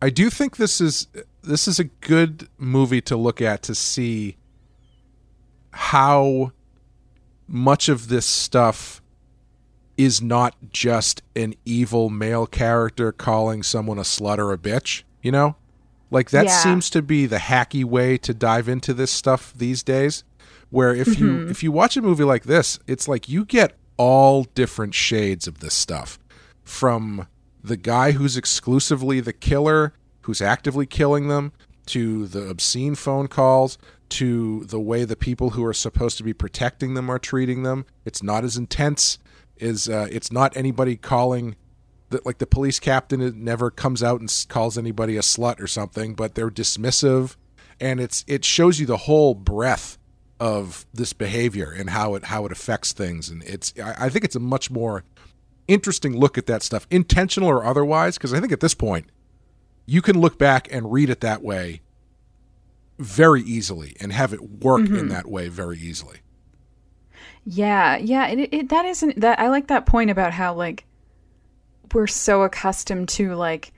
[0.00, 1.08] I do think this is
[1.42, 4.36] this is a good movie to look at to see
[5.72, 6.52] how
[7.46, 9.02] much of this stuff
[9.96, 15.30] is not just an evil male character calling someone a slut or a bitch, you
[15.30, 15.56] know?
[16.10, 16.62] Like that Yeah.
[16.62, 20.24] seems to be the hacky way to dive into this stuff these days.
[20.70, 24.44] Where if you if you watch a movie like this, it's like you get all
[24.54, 26.18] different shades of this stuff.
[26.62, 27.26] From
[27.62, 29.92] the guy who's exclusively the killer,
[30.22, 31.52] who's actively killing them,
[31.86, 33.76] to the obscene phone calls
[34.10, 37.84] to the way the people who are supposed to be protecting them are treating them.
[38.04, 39.18] It's not as intense.
[39.56, 41.56] Is uh, it's not anybody calling.
[42.10, 46.14] The, like the police captain never comes out and calls anybody a slut or something,
[46.14, 47.36] but they're dismissive,
[47.80, 49.96] and it's it shows you the whole breadth
[50.38, 54.24] of this behavior and how it how it affects things, and it's I, I think
[54.24, 55.04] it's a much more
[55.68, 59.06] interesting look at that stuff, intentional or otherwise, because I think at this point
[59.86, 61.80] you can look back and read it that way
[62.98, 65.08] very easily and have it work in mm-hmm.
[65.08, 66.18] that way very easily.
[67.44, 68.28] Yeah, yeah.
[68.28, 69.38] It, it that isn't that.
[69.38, 70.84] I like that point about how like
[71.94, 73.72] we're so accustomed to like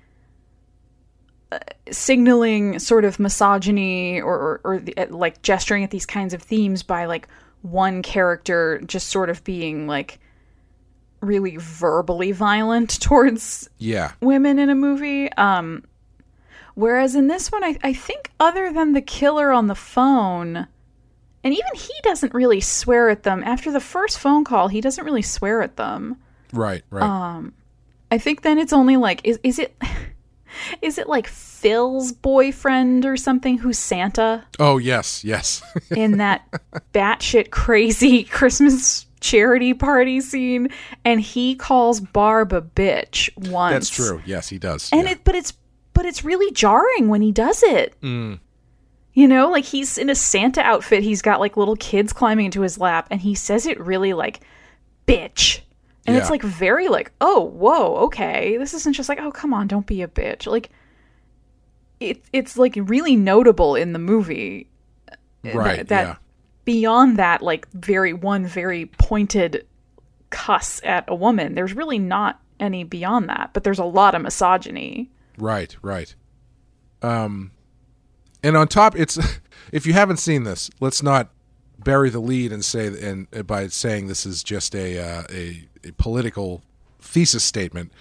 [1.50, 1.58] uh,
[1.90, 6.42] signaling sort of misogyny or or, or the, uh, like gesturing at these kinds of
[6.42, 7.28] themes by like
[7.62, 10.18] one character just sort of being like
[11.20, 14.12] really verbally violent towards Yeah.
[14.20, 15.30] women in a movie.
[15.34, 15.84] Um,
[16.74, 20.66] whereas in this one, I, I think other than the killer on the phone,
[21.44, 23.44] and even he doesn't really swear at them.
[23.44, 26.16] After the first phone call, he doesn't really swear at them.
[26.52, 27.52] Right, right.
[28.12, 29.74] I think then it's only like is is it
[30.82, 35.62] is it like Phil's boyfriend or something who's Santa oh, yes, yes.
[35.90, 36.46] in that
[36.92, 40.68] batshit crazy Christmas charity party scene,
[41.06, 43.72] and he calls Barb a bitch once.
[43.72, 44.20] That's true.
[44.26, 44.90] Yes, he does.
[44.92, 45.12] and yeah.
[45.12, 45.54] it but it's
[45.94, 48.38] but it's really jarring when he does it mm.
[49.14, 52.62] you know like he's in a santa outfit he's got like little kids climbing into
[52.62, 54.40] his lap and he says it really like
[55.06, 55.60] bitch
[56.06, 59.66] and it's like very like oh whoa okay this isn't just like oh come on
[59.66, 60.70] don't be a bitch like
[62.00, 64.68] it, it's like really notable in the movie
[65.44, 66.16] right, that yeah.
[66.64, 69.66] beyond that like very one very pointed
[70.30, 74.22] cuss at a woman there's really not any beyond that but there's a lot of
[74.22, 76.14] misogyny Right, right.
[77.00, 77.52] Um,
[78.42, 79.18] and on top, it's
[79.72, 81.30] if you haven't seen this, let's not
[81.78, 85.71] bury the lead and say and by saying this is just a uh, a, a
[85.96, 86.62] political
[87.00, 87.92] thesis statement.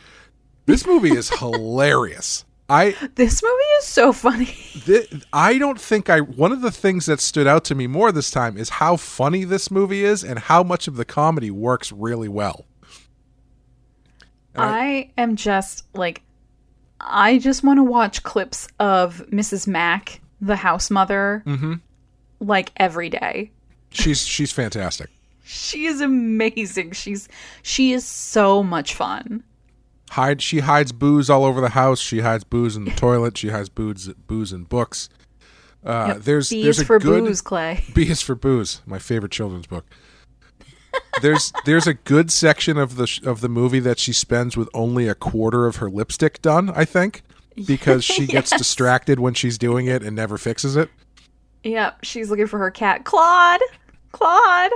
[0.65, 2.45] This movie is hilarious.
[2.69, 4.45] I This movie is so funny.
[4.45, 8.13] th- I don't think I one of the things that stood out to me more
[8.13, 11.91] this time is how funny this movie is and how much of the comedy works
[11.91, 12.65] really well.
[14.55, 16.21] I am just like,
[16.99, 19.67] I just want to watch clips of Mrs.
[19.67, 21.75] Mac, the house mother, mm-hmm.
[22.39, 23.51] like every day.
[23.91, 25.09] She's she's fantastic.
[25.53, 26.91] She is amazing.
[26.93, 27.27] She's
[27.61, 29.43] she is so much fun.
[30.11, 33.49] hide she hides booze all over the house she hides booze in the toilet she
[33.49, 35.07] hides booze booze in books
[35.85, 37.83] uh there's B there's is a for good booze, Clay.
[37.95, 39.85] B is for booze my favorite children's book
[41.21, 44.67] there's there's a good section of the sh- of the movie that she spends with
[44.73, 47.21] only a quarter of her lipstick done i think
[47.65, 50.89] because she gets distracted when she's doing it and never fixes it
[51.63, 53.61] Yep, she's looking for her cat, Claude.
[54.11, 54.71] Claude.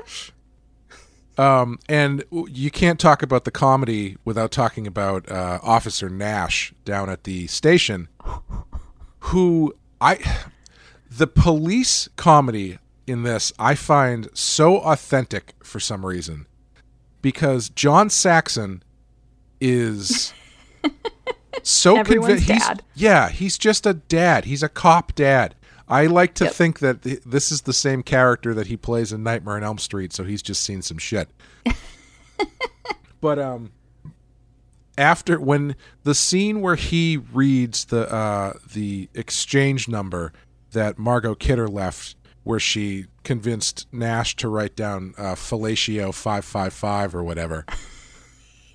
[1.38, 7.10] Um, and you can't talk about the comedy without talking about uh, Officer Nash down
[7.10, 8.08] at the station,
[9.20, 10.20] who I,
[11.10, 12.78] the police comedy
[13.08, 16.48] in this I find so authentic for some reason,
[17.22, 18.82] because John Saxon
[19.60, 20.34] is
[21.64, 22.48] so convinced.
[22.48, 22.84] dad.
[22.94, 24.46] Yeah, he's just a dad.
[24.46, 25.56] He's a cop dad.
[25.88, 26.54] I like to Yep.
[26.54, 29.78] think that th- this is the same character that he plays in Nightmare on Elm
[29.78, 31.30] Street, so he's just seen some shit.
[33.22, 33.72] but um
[34.98, 40.32] after when the scene where he reads the uh the exchange number
[40.72, 47.24] that Margot Kidder left where she convinced Nash to write down uh fellatio 555 or
[47.24, 47.66] whatever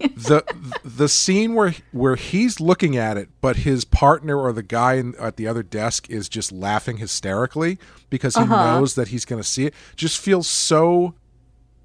[0.01, 0.43] the
[0.85, 5.15] the scene where where he's looking at it, but his partner or the guy in,
[5.17, 7.79] at the other desk is just laughing hysterically
[8.09, 11.15] because he knows that he's going to see it, just feels so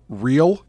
[0.10, 0.66] real.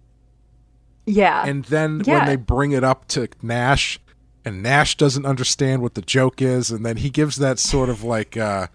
[1.07, 1.45] Yeah.
[1.47, 2.19] And then Yeah.
[2.19, 4.01] when they bring it up to Nash,
[4.45, 8.03] and Nash doesn't understand what the joke is, and then he gives that sort of
[8.03, 8.67] like uh,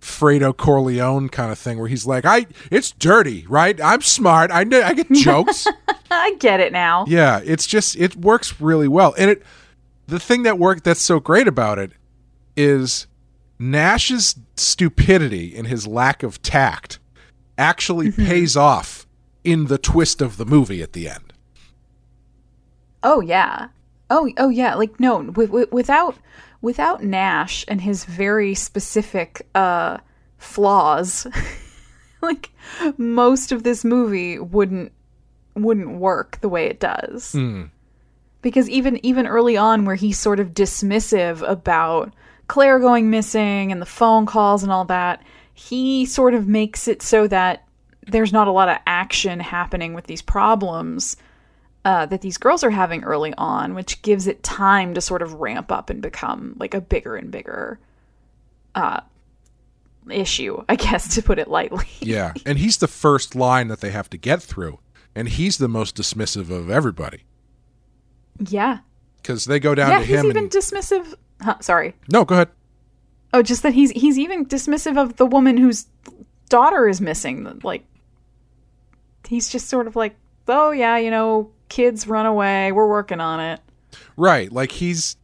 [0.00, 3.80] Fredo Corleone kind of thing where he's like, "I, it's dirty, right?
[3.80, 4.50] I'm smart.
[4.52, 5.66] I know, I get jokes."
[6.10, 7.04] I get it now.
[7.08, 9.14] Yeah, it's just it works really well.
[9.18, 9.42] And it
[10.06, 11.92] the thing that worked that's so great about it
[12.56, 13.06] is
[13.58, 16.98] Nash's stupidity and his lack of tact
[17.56, 19.06] actually pays off
[19.44, 21.32] in the twist of the movie at the end.
[23.02, 23.68] Oh yeah.
[24.10, 24.74] Oh oh yeah.
[24.74, 26.16] Like no, with, with, without
[26.60, 29.98] without Nash and his very specific uh
[30.38, 31.26] flaws,
[32.22, 32.50] like
[32.96, 34.92] most of this movie wouldn't
[35.54, 37.32] wouldn't work the way it does.
[38.42, 42.12] Because even even early on where he's sort of dismissive about
[42.46, 45.22] Claire going missing and the phone calls and all that,
[45.54, 47.66] he sort of makes it so that
[48.06, 51.16] there's not a lot of action happening with these problems
[51.84, 55.34] uh, that these girls are having early on, which gives it time to sort of
[55.34, 57.78] ramp up and become like a bigger and bigger
[58.74, 59.00] uh,
[60.10, 61.86] issue, I guess, to put it lightly.
[62.00, 64.78] Yeah, and he's the first line that they have to get through,
[65.14, 67.24] and he's the most dismissive of everybody
[68.48, 68.78] yeah.
[69.18, 70.26] because they go down Yeah, to he's him.
[70.26, 71.14] even and, dismissive.
[71.40, 71.94] Huh, sorry.
[72.08, 72.48] no, go ahead.
[73.32, 75.86] Oh, just that he's he's even dismissive of the woman whose
[76.48, 77.60] daughter is missing.
[77.64, 77.84] Like,
[79.26, 80.14] he's just sort of like,
[80.46, 82.70] oh yeah, you know, kids run away.
[82.70, 83.60] We're working on it.
[84.16, 85.16] Right, like he's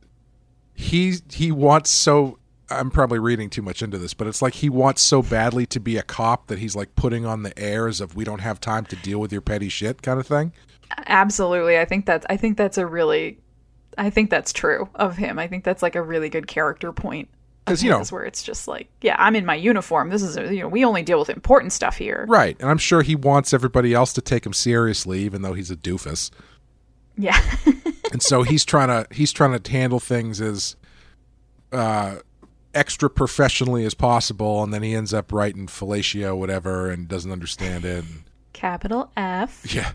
[0.74, 2.38] he he wants so.
[2.70, 5.80] I'm probably reading too much into this, but it's like he wants so badly to
[5.80, 8.84] be a cop that he's like putting on the airs of we don't have time
[8.86, 10.52] to deal with your petty shit kind of thing.
[11.06, 13.38] Absolutely, I think that's I think that's a really,
[13.98, 15.38] I think that's true of him.
[15.38, 17.28] I think that's like a really good character point.
[17.64, 20.10] Because you know- where it's just like, yeah, I'm in my uniform.
[20.10, 22.24] This is a, you know, we only deal with important stuff here.
[22.28, 25.70] Right, and I'm sure he wants everybody else to take him seriously, even though he's
[25.70, 26.30] a doofus.
[27.16, 27.40] Yeah,
[28.12, 30.74] and so he's trying to he's trying to handle things as
[31.70, 32.16] uh
[32.74, 37.84] extra professionally as possible and then he ends up writing fellatio whatever and doesn't understand
[37.84, 38.04] it.
[38.52, 39.92] Capital F, yeah.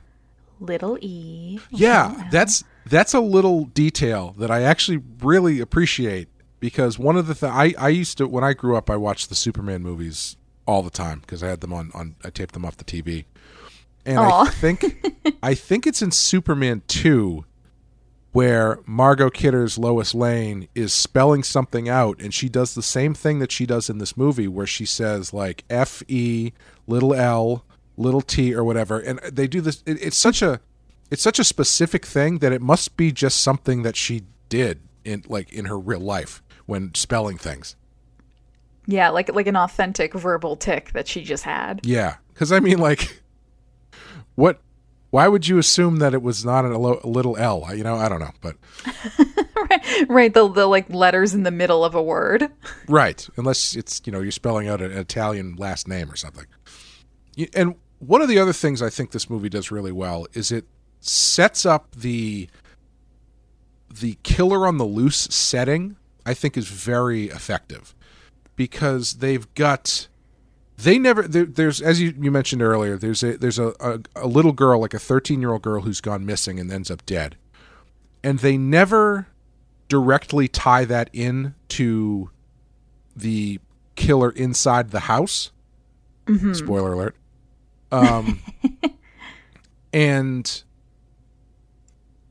[0.60, 1.60] Little e.
[1.70, 6.30] yeah that's that's a little detail that i actually really appreciate
[6.62, 9.28] because one of the things I, I used to when i grew up i watched
[9.28, 12.64] the superman movies all the time because i had them on, on i taped them
[12.64, 13.26] off the tv
[14.06, 15.06] and i think
[15.44, 17.44] i think it's in superman 2
[18.36, 23.40] where Margot Kidder's Lois Lane is spelling something out and she does the same thing
[23.40, 26.52] that she does in this movie where she says like F E
[26.86, 27.64] little L
[27.96, 30.60] little T or whatever and they do this it, it's such a
[31.10, 35.24] it's such a specific thing that it must be just something that she did in
[35.30, 37.78] like in her real life when spelling things.
[38.86, 41.80] Yeah, like like an authentic verbal tick that she just had.
[41.86, 43.22] Yeah, cuz I mean like
[44.36, 44.60] what
[45.16, 47.74] why would you assume that it was not a, lo- a little L?
[47.74, 48.58] You know, I don't know, but
[49.70, 50.34] right, right.
[50.34, 52.52] The the like letters in the middle of a word.
[52.90, 56.46] Right, unless it's you know you're spelling out an Italian last name or something.
[57.54, 60.66] And one of the other things I think this movie does really well is it
[61.00, 62.50] sets up the
[63.90, 65.96] the killer on the loose setting.
[66.26, 67.96] I think is very effective
[68.58, 70.10] because they've got
[70.78, 74.28] they never there, there's as you, you mentioned earlier there's a there's a, a, a
[74.28, 77.38] little girl like a 13 year old girl who's gone missing and ends up dead
[78.24, 79.28] and they never
[79.88, 82.32] directly tie that in to
[83.16, 83.60] the
[83.96, 85.52] killer inside the house.
[86.56, 87.16] Spoiler alert.
[87.92, 88.42] Um,
[89.94, 90.64] and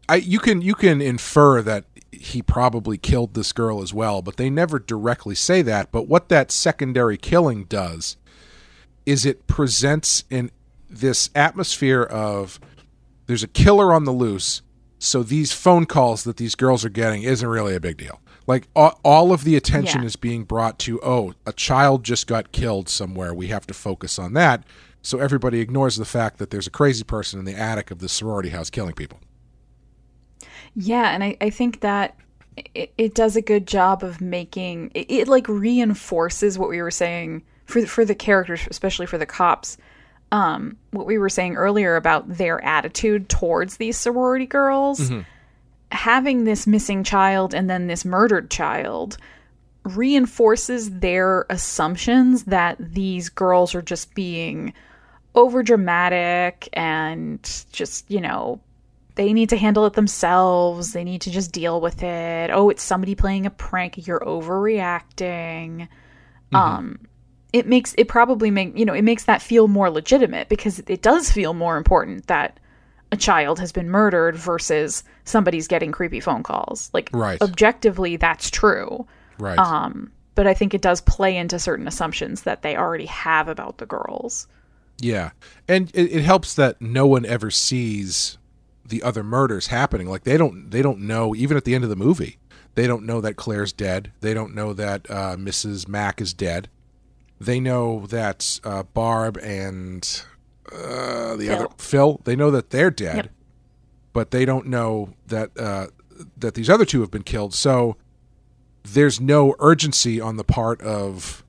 [0.09, 4.37] I you can you can infer that he probably killed this girl as well, but
[4.37, 5.93] they never directly say that.
[5.93, 8.17] But what that secondary killing does
[9.07, 10.51] is it presents in
[10.89, 12.61] this atmosphere of
[13.27, 14.63] there's a killer on the loose
[14.99, 18.21] so these phone calls that these girls are getting isn't really a big deal.
[18.47, 20.07] Like all, all of the attention Yeah.
[20.07, 23.35] is being brought to oh a child just got killed somewhere.
[23.35, 24.65] We have to focus on that.
[25.03, 28.09] So everybody ignores the fact that there's a crazy person in the attic of the
[28.09, 29.21] sorority house killing people.
[30.75, 32.17] Yeah, and I, I think that
[32.75, 36.91] it, it does a good job of making it, it like reinforces what we were
[36.91, 39.77] saying for the- for the characters, especially for the cops.
[40.33, 45.11] Um, what we were saying earlier about their attitude towards these sorority girls,
[45.93, 49.17] having this missing child and then this murdered child
[49.85, 54.73] reinforces their assumptions that these girls are just being
[55.35, 58.61] over dramatic and just you know
[59.17, 60.93] they need to handle it themselves.
[60.93, 62.51] They need to just deal with it.
[62.53, 64.07] Oh, it's somebody playing a prank.
[64.09, 65.87] You're overreacting.
[66.53, 66.99] Um,
[67.55, 71.03] it makes it probably make you know it makes that feel more legitimate because it
[71.03, 72.59] does feel more important that
[73.13, 76.91] a child has been murdered versus somebody's getting creepy phone calls.
[76.93, 77.41] Like Right.
[77.41, 79.07] objectively, that's true.
[79.39, 83.47] right Um, but I think it does play into certain assumptions that they already have
[83.47, 84.49] about the girls.
[84.99, 85.31] Yeah,
[85.69, 88.37] and it, it helps that no one ever sees
[88.85, 90.09] the other murders happening.
[90.09, 92.39] Like they don't they don't know even at the end of the movie.
[92.75, 94.11] They don't know that Claire's dead.
[94.21, 95.87] They don't know that uh, Mrs.
[95.87, 96.69] Mac is dead.
[97.41, 100.23] They know that uh, Barb and
[100.73, 101.55] uh, the Phil.
[101.57, 102.21] other Phil.
[102.25, 103.31] They know that they're dead, Yep.
[104.13, 105.89] but they don't know that uh,
[106.37, 107.55] that these other two have been killed.
[107.55, 107.97] So
[108.83, 111.45] there's no urgency on the part of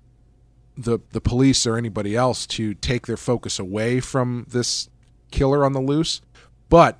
[0.77, 4.89] the the police or anybody else to take their focus away from this
[5.31, 6.21] killer on the loose
[6.69, 6.99] but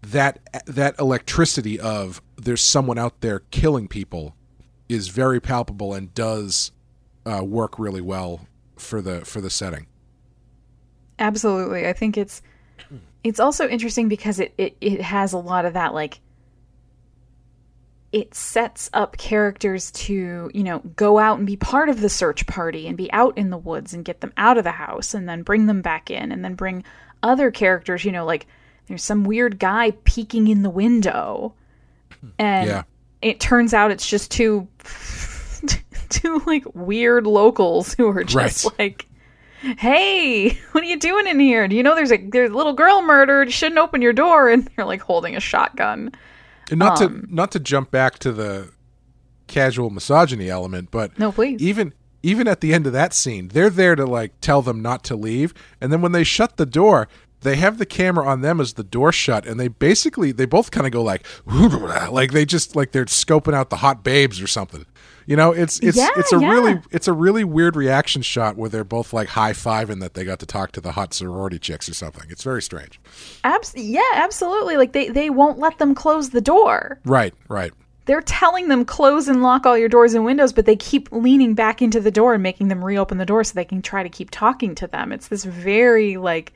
[0.00, 4.34] that that electricity of there's someone out there killing people
[4.88, 6.70] is very palpable and does
[7.26, 8.46] uh, work really well
[8.76, 9.86] for the for the setting.
[11.18, 11.86] Absolutely.
[11.86, 12.42] I think it's
[13.22, 16.20] it's also interesting because it, it, it has a lot of that like
[18.12, 22.44] it sets up characters to, you know, go out and be part of the search
[22.46, 25.28] party and be out in the woods and get them out of the house and
[25.28, 26.82] then bring them back in and then bring
[27.22, 28.46] other characters, you know, like
[28.86, 31.54] there's some weird guy peeking in the window.
[32.38, 32.82] And Yeah.
[33.22, 34.66] it turns out it's just two
[36.20, 38.78] two like weird locals who are just Right.
[38.78, 39.06] like
[39.62, 41.68] hey, what are you doing in here?
[41.68, 43.48] Do you know there's a there's a little girl murdered?
[43.48, 44.48] You shouldn't open your door.
[44.50, 46.12] And they're like holding a shotgun.
[46.70, 48.70] And not Um, to not to jump back to the
[49.46, 51.60] casual misogyny element, but No, please.
[51.60, 51.92] even
[52.22, 55.16] even at the end of that scene, they're there to like tell them not to
[55.16, 57.08] leave, and then when they shut the door,
[57.42, 60.70] they have the camera on them as the door shut, and they basically they both
[60.70, 64.46] kind of go like like they just like they're scoping out the hot babes or
[64.46, 64.86] something.
[65.30, 66.50] You know, it's it's Yeah, it's a yeah.
[66.50, 70.24] really it's a really weird reaction shot where they're both like high fiving that they
[70.24, 72.24] got to talk to the hot sorority chicks or something.
[72.30, 72.98] It's very strange.
[73.44, 74.76] Abs- yeah, absolutely.
[74.76, 76.98] Like they they won't let them close the door.
[77.04, 77.70] Right, right.
[78.06, 81.54] They're telling them close and lock all your doors and windows, but they keep leaning
[81.54, 84.08] back into the door and making them reopen the door so they can try to
[84.08, 85.12] keep talking to them.
[85.12, 86.52] It's this very like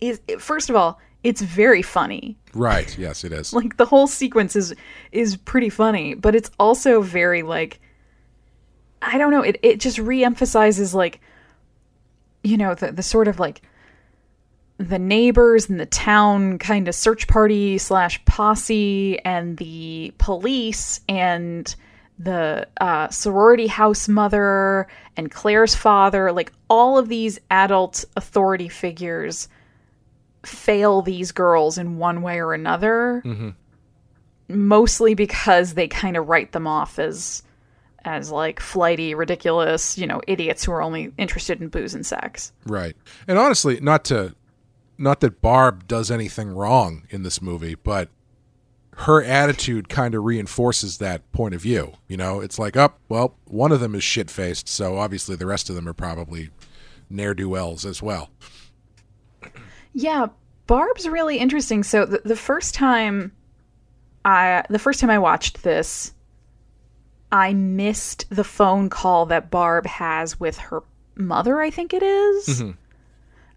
[0.00, 2.38] is first of all, it's very funny.
[2.54, 2.96] Right.
[2.96, 3.52] Yes, it is.
[3.52, 4.74] Like the whole sequence is
[5.12, 7.78] is pretty funny, but it's also very like
[9.06, 11.20] I don't know, it it just reemphasizes like
[12.42, 13.62] you know, the the sort of like
[14.78, 21.74] the neighbors and the town kind of search party slash posse and the police and
[22.18, 24.86] the uh, sorority house mother
[25.16, 29.48] and Claire's father, like all of these adult authority figures
[30.44, 33.22] fail these girls in one way or another.
[34.48, 37.42] Mostly because they kind of write them off as
[38.06, 42.52] as like flighty, ridiculous, you know, idiots who are only interested in booze and sex.
[42.64, 42.96] Right.
[43.28, 44.34] And honestly, not to
[44.96, 48.08] not that Barb does anything wrong in this movie, but
[48.98, 51.92] her attitude kind of reinforces that point of view.
[52.08, 55.44] You know, it's like, up, well, one of them is shit faced, so obviously the
[55.44, 56.48] rest of them are probably
[57.10, 58.30] ne'er do wells as well.
[59.92, 60.28] Yeah,
[60.66, 61.82] Barb's really interesting.
[61.82, 63.32] So the, the first time
[64.24, 66.12] I the first time I watched this,
[67.32, 70.82] I missed the phone call that Barb has with her
[71.16, 72.62] mother, I think it is.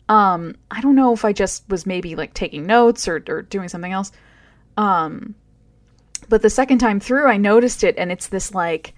[0.09, 3.67] Um, I don't know if I just was maybe like taking notes or, or doing
[3.69, 4.11] something else.
[4.75, 5.35] Um,
[6.29, 8.93] but the second time through, I noticed it, and it's this like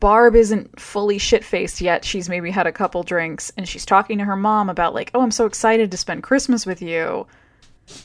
[0.00, 2.04] Barb isn't fully shit faced yet.
[2.04, 5.22] She's maybe had a couple drinks and she's talking to her mom about, like, oh,
[5.22, 7.26] I'm so excited to spend Christmas with you.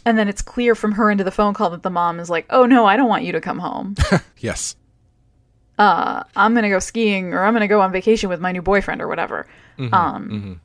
[0.06, 2.46] And then it's clear from her into the phone call that the mom is like,
[2.52, 3.96] oh, no, I don't want you to come home.
[4.38, 4.76] Yes.
[5.80, 8.52] Uh, I'm going to go skiing or I'm going to go on vacation with my
[8.52, 9.48] new boyfriend or whatever.
[9.92, 10.60] um,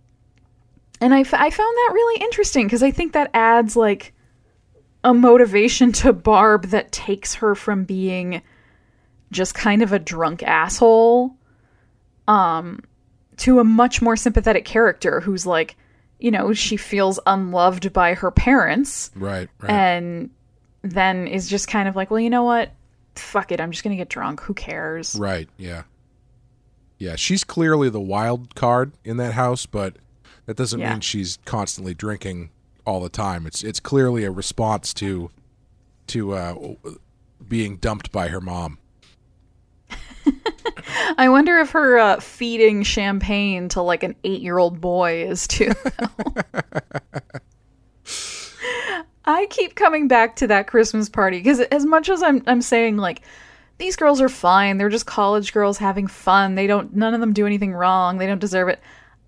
[1.01, 4.13] And I, f- I found that really interesting because I think that adds, like,
[5.05, 8.43] a motivation to Barb that takes her from being
[9.31, 11.37] just kind of a drunk asshole
[12.27, 12.81] um
[13.37, 15.77] to a much more sympathetic character who's like
[16.19, 19.49] you know she feels unloved by her parents Right.
[19.61, 19.71] Right.
[19.71, 20.31] and
[20.83, 22.71] then is just kind of like well you know what
[23.19, 25.49] fuck it i'm just gonna get drunk who cares Right.
[25.57, 25.83] Yeah.
[26.99, 27.15] Yeah.
[27.17, 29.97] She's clearly the wild card in that house, but
[30.47, 30.93] that doesn't Yeah.
[30.93, 32.51] mean she's constantly drinking
[32.85, 33.47] all the time.
[33.47, 35.31] It's it's clearly a response to
[36.09, 36.55] to uh,
[37.47, 38.79] being dumped by her mom.
[41.19, 45.71] i wonder if her uh, feeding champagne to like an eight-year-old boy is too
[49.29, 52.97] I keep coming back to that Christmas party because as much as I'm I'm saying
[52.97, 53.21] like
[53.77, 56.55] these girls are fine, they're just college girls having fun.
[56.55, 58.17] They don't none of them do anything wrong.
[58.17, 58.81] They don't deserve it.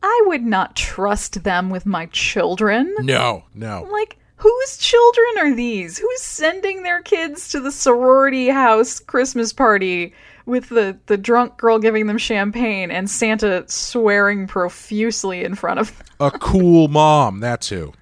[0.02, 2.94] I would not trust them with my children.
[3.00, 3.44] No.
[3.54, 3.86] No.
[3.92, 5.98] Like whose children are these?
[5.98, 10.14] Who's sending their kids to the sorority house Christmas party
[10.46, 15.96] with the the drunk girl giving them champagne and Santa swearing profusely in front of
[15.98, 16.06] them?
[16.20, 17.40] A cool mom.
[17.40, 17.92] That's who.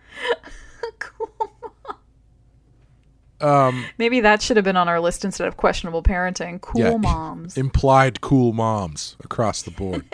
[3.98, 6.60] Maybe that should have been on our list instead of questionable parenting.
[6.60, 6.96] Cool Yeah.
[6.96, 7.56] moms.
[7.56, 10.04] implied cool moms across the board.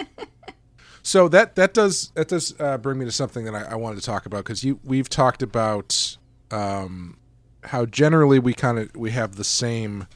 [1.02, 3.96] so that that does that does uh, bring me to something that I, I wanted
[4.00, 6.16] to talk about because you we've talked about
[6.50, 7.16] um,
[7.64, 10.06] how generally we kind of we have the same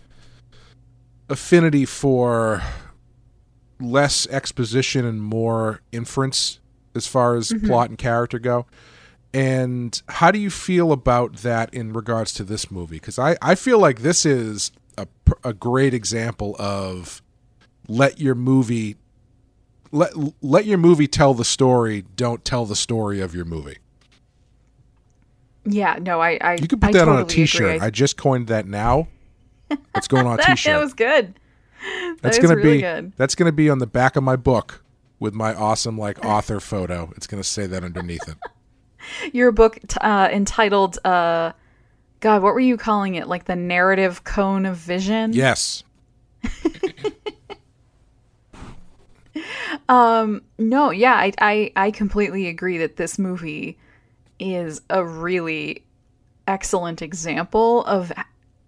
[1.31, 2.63] affinity for
[3.81, 6.59] less exposition and more inference
[6.95, 8.67] as far as plot and character go.
[9.35, 12.97] And how do you feel about that in regards to this movie?
[12.97, 15.07] Because I, I feel like this is a
[15.45, 17.23] a great example of
[17.89, 18.97] let your movie
[19.93, 20.13] let
[20.43, 22.05] let your movie tell the story.
[22.17, 23.79] Don't tell the story of your movie.
[25.65, 27.77] Yeah, no, I, I You could put I that totally on a T-shirt.
[27.77, 27.87] Agree.
[27.87, 29.09] I just coined that now.
[29.95, 30.73] It's going on a T-shirt.
[30.73, 31.39] that was good.
[31.83, 33.13] that's that was gonna really be good.
[33.17, 34.83] that's gonna be on the back of my book
[35.19, 37.13] with my awesome like author photo.
[37.17, 38.37] It's gonna say that underneath it.
[39.33, 41.53] Your book t- uh, entitled, uh,
[42.21, 43.29] God, what were you calling it?
[43.29, 45.33] Like the narrative cone of vision?
[45.33, 45.85] Yes.
[50.59, 53.79] No, yeah, I, I I completely agree that this movie
[54.39, 55.85] is a really
[56.47, 58.13] excellent example of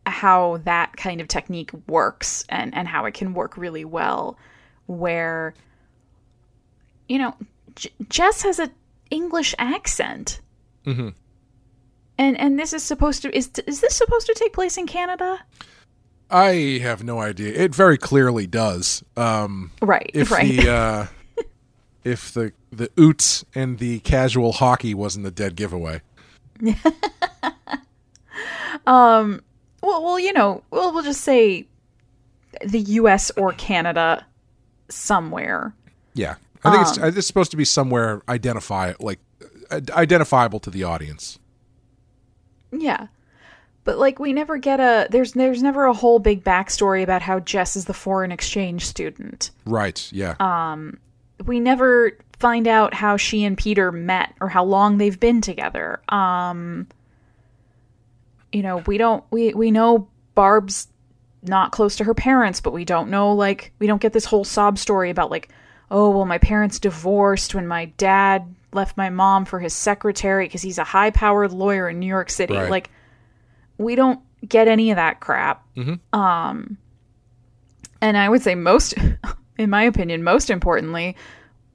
[0.07, 4.39] how that kind of technique works and and how it can work really well
[4.87, 5.55] where
[7.09, 7.35] you know
[7.77, 8.71] J- Jess has a
[9.11, 10.41] English accent.
[10.87, 11.15] Mhm.
[12.19, 15.41] And and this is supposed to is is this supposed to take place in Canada?
[16.31, 17.53] I have no idea.
[17.55, 19.03] It very clearly does.
[19.17, 20.49] Um, Right, if right.
[20.49, 21.07] the uh,
[22.05, 26.03] if the the oots and the casual hockey wasn't the dead giveaway.
[28.87, 29.43] um.
[29.83, 31.67] Well, well, you know, we'll we'll just say
[32.65, 33.31] the U.S.
[33.37, 34.27] or Canada
[34.91, 35.75] somewhere.
[36.15, 36.35] Yeah,
[36.65, 39.21] I think it's, Um, it's supposed to be somewhere identify like
[39.71, 41.39] uh, identifiable to the audience.
[42.73, 43.09] Yeah,
[43.85, 47.41] but like we never get a there's there's never a whole big backstory about how
[47.41, 49.51] Jess is the foreign exchange student.
[49.65, 50.09] Right?
[50.13, 50.37] Yeah.
[50.39, 50.93] Uh,
[51.47, 56.01] We never find out how she and Peter met or how long they've been together.
[56.09, 56.87] Um,
[58.53, 60.89] you know, we don't we we know Barb's
[61.43, 64.45] not close to her parents, but we don't know like we don't get this whole
[64.45, 65.49] sob story about like,
[65.91, 70.63] oh well, my parents divorced when my dad left my mom for his secretary because
[70.63, 72.55] he's a high powered lawyer in New York City.
[72.55, 72.71] Right.
[72.71, 72.91] Like,
[73.79, 75.67] we don't get any of that crap.
[76.13, 76.79] Um,
[78.01, 78.95] and I would say most,
[79.59, 81.17] in my opinion, most importantly,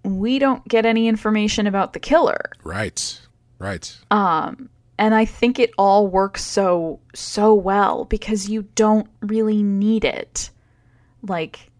[0.03, 3.19] we don't get any information about the killer right.
[3.57, 3.97] Right.
[4.97, 10.51] and I think it all works so so well because you don't really need it.
[11.21, 11.71] Like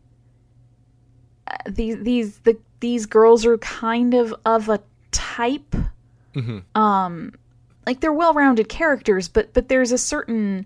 [1.68, 4.80] these these the these girls are kind of of a
[5.12, 5.76] type.
[6.76, 7.34] Um,
[7.86, 10.66] like they're well-rounded characters, but but there's a certain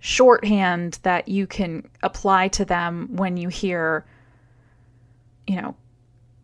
[0.00, 4.04] shorthand that you can apply to them when you hear,
[5.46, 5.74] you know,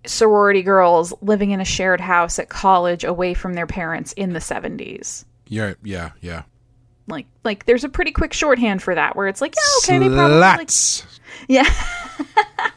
[0.07, 4.39] sorority girls living in a shared house at college away from their parents in the
[4.39, 5.25] 70s.
[5.49, 5.75] yeah.
[5.83, 6.13] Yeah.
[6.21, 6.43] Yeah.
[7.07, 10.15] Like like there's a pretty quick shorthand for that where it's like, yeah, okay, they
[10.15, 10.71] probably like,
[11.49, 11.69] yeah.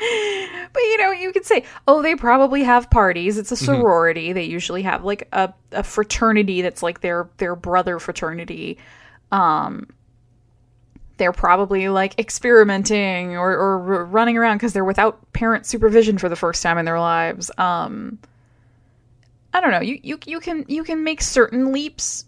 [0.72, 3.36] but you know, you could say, oh, they probably have parties.
[3.36, 4.32] It's a sorority.
[4.32, 8.78] They usually have like a, a fraternity that's like their their brother fraternity.
[9.30, 9.88] Um
[11.20, 16.34] they're probably like experimenting or, or running around because they're without parent supervision for the
[16.34, 17.50] first time in their lives.
[17.58, 18.18] Um,
[19.52, 19.82] I don't know.
[19.82, 22.24] You, you you can you can make certain leaps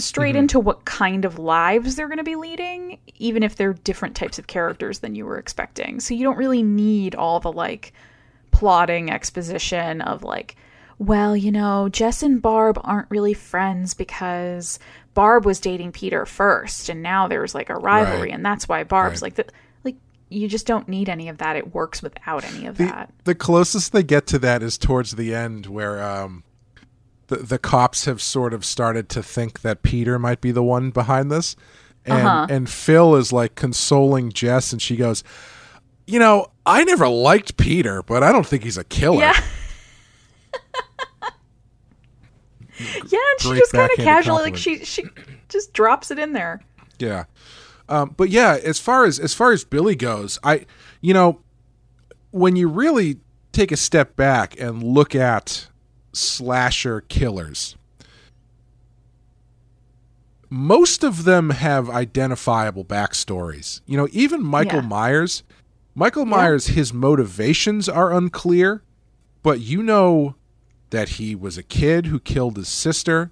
[0.00, 4.16] straight into what kind of lives they're going to be leading, even if they're different
[4.16, 6.00] types of characters than you were expecting.
[6.00, 7.92] So you don't really need all the like
[8.50, 10.56] plotting exposition of like,
[10.98, 14.78] well, you know, Jess and Barb aren't really friends because
[15.14, 18.32] Barb was dating Peter first, and now there's like a rivalry, Right.
[18.34, 19.36] and that's why Barb's Right.
[19.38, 19.52] like the
[19.84, 19.96] like.
[20.28, 21.56] You just don't need any of that.
[21.56, 23.10] It works without any of The, that.
[23.24, 26.44] the closest they get to that is towards the end, where um,
[27.30, 30.90] the the cops have sort of started to think that Peter might be the one
[30.90, 31.56] behind this,
[32.04, 32.46] and Uh-huh.
[32.50, 35.24] and Phil is like consoling Jess, and she goes,
[36.06, 39.40] "You know, I never liked Peter, but I don't think he's a killer." Yeah.
[42.78, 45.04] yeah, and she just kind of casually like she she
[45.48, 46.60] just drops it in there.
[46.98, 47.24] Yeah.
[47.88, 50.66] Um, but yeah, as far as as far as Billy goes, I
[51.00, 51.40] you know,
[52.30, 53.18] when you really
[53.52, 55.68] take a step back and look at
[56.12, 57.76] slasher killers,
[60.48, 63.80] most of them have identifiable backstories.
[63.86, 64.88] You know, even Michael Yeah.
[64.88, 65.42] Myers,
[65.94, 68.82] Michael Myers, his motivations are unclear,
[69.42, 70.34] but you know
[70.90, 73.30] that he was a kid who killed his sister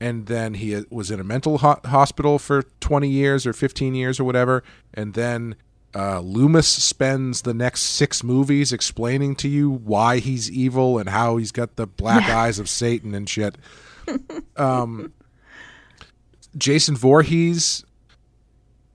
[0.00, 3.94] and then he uh, was in a mental ho- hospital for 20 years or 15
[3.94, 4.62] years or whatever
[4.92, 5.56] and then
[5.98, 11.36] uh, loomis spends the next six movies explaining to you why he's evil and how
[11.38, 13.56] he's got the black eyes of satan and shit.
[14.56, 15.12] Um,
[16.56, 17.84] jason Voorhees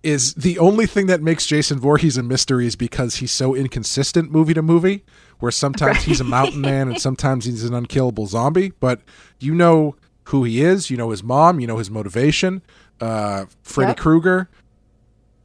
[0.01, 4.31] is the only thing that makes jason Voorhees a mystery is because he's so inconsistent
[4.31, 5.03] movie to movie
[5.39, 8.71] where sometimes he's a mountain man and sometimes he's an unkillable zombie.
[8.79, 9.01] But
[9.39, 9.95] you know
[10.25, 12.61] who he is you know his mom you know his motivation
[13.01, 13.97] uh freddy Yep.
[13.97, 14.49] krueger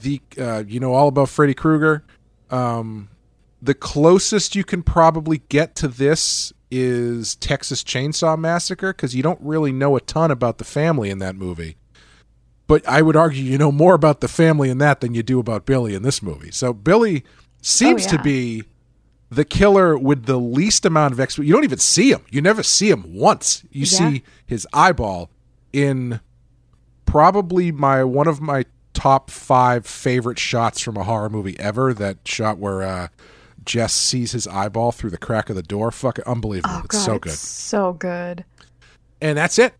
[0.01, 2.05] the uh, you know all about Freddy Krueger.
[2.51, 3.09] Um,
[3.61, 9.41] the closest you can probably get to this is Texas Chainsaw Massacre because you don't
[9.41, 11.77] really know a ton about the family in that movie.
[12.67, 15.39] But I would argue you know more about the family in that than you do
[15.41, 16.51] about Billy in this movie.
[16.51, 17.25] So Billy
[17.63, 18.65] seems Oh, to be
[19.31, 22.25] the killer with the least amount of exp You don't even see him.
[22.31, 23.63] You never see him once.
[23.71, 23.87] You Yeah.
[23.87, 25.31] see his eyeball
[25.73, 26.21] in
[27.07, 28.65] probably my one of my
[28.99, 31.95] top five favorite shots from a horror movie ever.
[31.95, 33.09] That shot where uh,
[33.65, 35.91] Jess sees his eyeball through the crack of the door.
[35.91, 36.75] Fucking unbelievable.
[36.75, 37.33] Oh it's god, so it's good.
[37.35, 38.45] so good.
[39.21, 39.75] And that's it.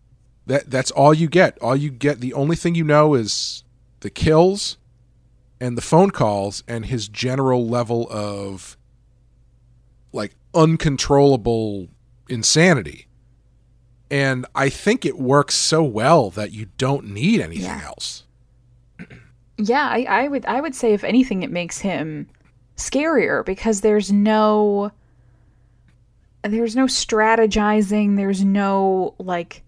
[0.47, 1.57] That that's all you get.
[1.59, 2.21] All you get.
[2.21, 3.63] The only thing you know is
[3.99, 4.77] the kills
[5.61, 8.77] and the phone calls and his general level of
[10.13, 11.87] like uncontrollable
[12.29, 13.07] insanity.
[14.09, 17.85] And I think it works so well that you don't need anything Yeah.
[17.85, 18.23] else.
[19.59, 22.27] Yeah, I, I would I would say if anything it makes him
[22.77, 24.91] scarier because there's no
[26.43, 29.63] there's no strategizing, there's no like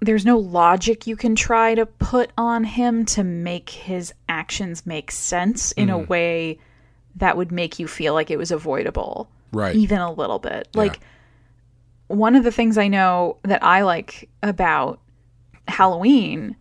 [0.00, 5.10] there's no logic you can try to put on him to make his actions make
[5.10, 6.08] sense in a mm.
[6.08, 6.58] way
[7.16, 9.28] that would make you feel like it was avoidable.
[9.52, 9.74] Right.
[9.74, 10.68] Even a little bit.
[10.74, 11.00] Like
[12.06, 15.00] one of the things I know that I like about
[15.66, 16.54] Halloween,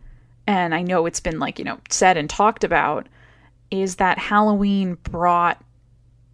[0.48, 3.08] and I know it's been like, you know, said and talked about,
[3.72, 5.62] is that Halloween brought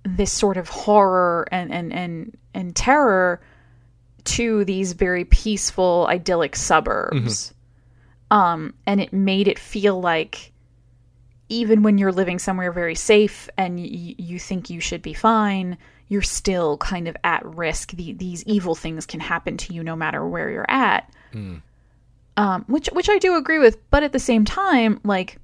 [0.03, 3.41] this sort of horror and and and, and terror
[4.23, 7.53] to these very peaceful, idyllic suburbs.
[8.29, 10.51] Um, and it made it feel like
[11.49, 15.77] even when you're living somewhere very safe and y- you think you should be fine,
[16.07, 17.91] you're still kind of at risk.
[17.91, 21.11] The- these evil things can happen to you no matter where you're at.
[22.41, 25.37] Um, which which I do agree with, but at the same time, like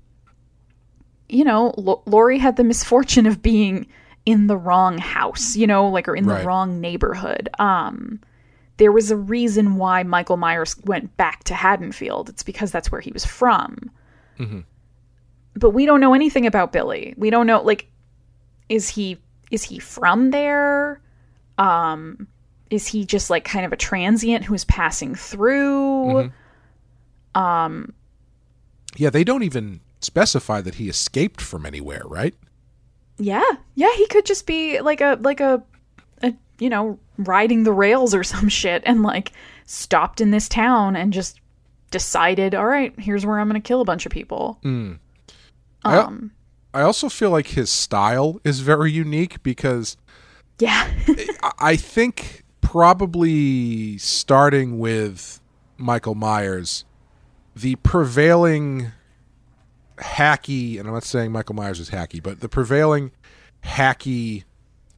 [1.29, 3.85] you know, L- Laurie had the misfortune of being
[4.25, 6.39] in the wrong house, you know, like or in Right.
[6.41, 7.49] the wrong neighborhood.
[7.59, 8.19] Um,
[8.77, 12.29] there was a reason why Michael Myers went back to Haddonfield.
[12.29, 13.91] It's because that's where he was from.
[15.55, 17.13] But we don't know anything about Billy.
[17.17, 17.87] We don't know like
[18.69, 19.17] is he
[19.51, 21.01] is he from there?
[21.57, 22.27] Um
[22.69, 26.31] is he just like kind of a transient who is passing through?
[28.95, 32.33] Yeah, they don't even specify that he escaped from anywhere, right?
[33.17, 33.43] Yeah.
[33.75, 35.63] Yeah, he could just be like a like a,
[36.23, 39.31] a you know, riding the rails or some shit and like
[39.65, 41.39] stopped in this town and just
[41.91, 44.59] decided, all right, here's where I'm going to kill a bunch of people.
[44.63, 46.31] I- Um
[46.73, 49.97] I also feel like his style is very unique because
[50.59, 50.91] yeah.
[51.43, 55.39] I- I think probably starting with
[55.77, 56.85] Michael Myers,
[57.61, 58.91] the prevailing
[59.97, 63.11] hacky, and I'm not saying Michael Myers is hacky, but the prevailing
[63.63, 64.43] hacky,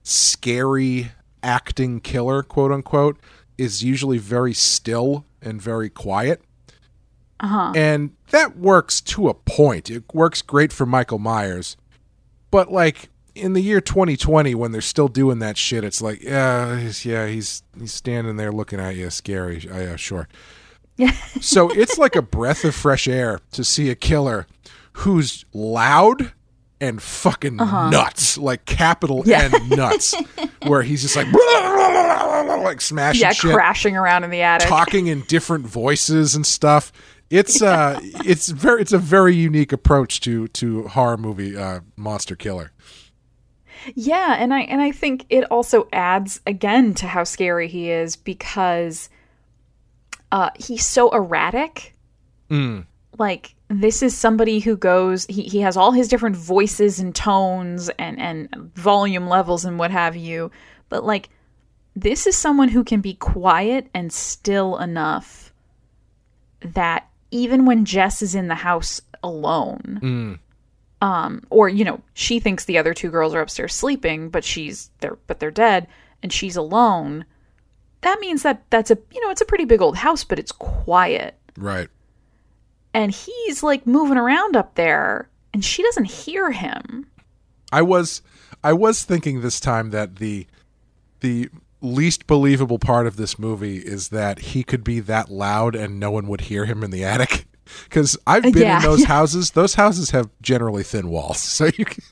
[0.04, 3.18] scary acting killer, quote unquote,
[3.58, 6.42] is usually very still and very quiet.
[7.40, 7.72] Uh-huh.
[7.76, 9.90] And that works to a point.
[9.90, 11.78] It works great for Michael Myers.
[12.52, 16.78] But like in the year 2020 when they're still doing that shit, it's like, yeah,
[16.78, 19.70] he's, yeah, he's he's standing there looking at you, scary.
[19.70, 20.28] Uh, yeah, sure.
[21.42, 24.48] so it's like a breath of fresh air to see a killer
[24.94, 26.34] who's loud
[26.82, 29.50] and fucking nuts, like capital Yeah.
[29.54, 30.16] N nuts,
[30.66, 31.28] where he's just like
[32.64, 34.68] like smashing yeah, shit crashing around in the attic.
[34.68, 36.92] talking in different voices and stuff.
[37.30, 42.36] It's uh, it's very, it's a very unique approach to to horror movie uh, monster
[42.36, 42.72] killer.
[43.94, 48.16] Yeah, and I and I think it also adds again to how scary he is
[48.16, 49.10] because
[50.32, 51.96] uh he's so erratic.
[53.18, 57.90] Like this is somebody who goes he, he has all his different voices and tones
[58.00, 60.52] and and volume levels and what have you,
[60.90, 61.30] but like
[61.96, 65.52] this is someone who can be quiet and still enough
[66.62, 70.40] that even when Jess is in the house alone,
[71.02, 74.90] um, or you know, she thinks the other two girls are upstairs sleeping, but she's
[75.00, 75.88] they're but they're dead,
[76.24, 77.26] and she's alone.
[78.02, 80.52] That means that that's a you know it's a pretty big old house, but it's
[80.52, 81.90] quiet, Right.
[82.94, 87.08] and he's like moving around up there, and she doesn't hear him.
[87.72, 88.22] I was
[88.64, 90.48] I was thinking this time that the
[91.20, 91.50] the
[91.82, 96.12] least believable part of this movie is that he could be that loud and no
[96.12, 97.46] one would hear him in the attic.
[97.84, 98.78] Because I've been Yeah.
[98.78, 99.52] in those houses.
[99.52, 102.04] Those houses have generally thin walls, so you, can-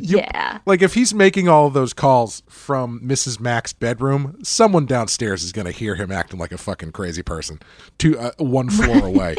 [0.00, 3.40] you yeah, like if he's making all of those calls from Mrs.
[3.40, 7.58] Mac's bedroom, someone downstairs is going to hear him acting like a fucking crazy person,
[7.98, 9.36] to uh, one floor away.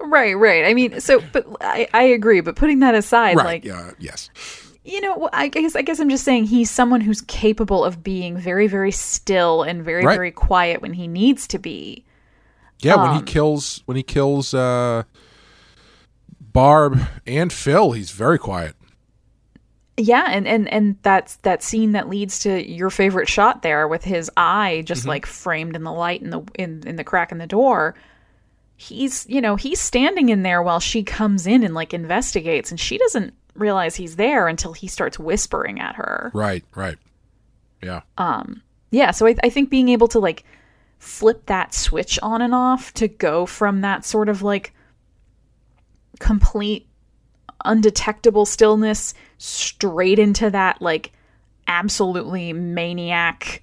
[0.00, 0.64] right, right.
[0.64, 2.40] I mean, so, but I, I agree.
[2.40, 3.44] But putting that aside, right.
[3.44, 3.90] like, yeah.
[3.98, 4.30] Yes.
[4.84, 8.36] you know, I guess I guess I'm just saying he's someone who's capable of being
[8.36, 10.14] very, very still and very, Right.
[10.14, 12.04] very quiet when he needs to be.
[12.82, 12.96] Yeah.
[12.96, 15.04] when Um, he kills when he kills uh,
[16.40, 18.74] Barb and Phil, he's very quiet.
[19.96, 24.02] Yeah, and and and that's that scene that leads to your favorite shot there with
[24.02, 27.38] his eye just like framed in the light in the in in the crack in
[27.38, 27.94] the door.
[28.76, 32.80] He's, you know, he's standing in there while she comes in and like investigates and
[32.80, 36.30] she doesn't realize he's there until he starts whispering at her.
[36.32, 36.64] Right.
[36.74, 36.96] Right.
[37.82, 38.00] Yeah.
[38.16, 40.44] Um yeah, so I, I think being able to like
[41.00, 44.72] flip that switch on and off to go from that sort of like
[46.20, 46.86] complete
[47.64, 51.12] undetectable stillness straight into that like
[51.66, 53.62] absolutely maniac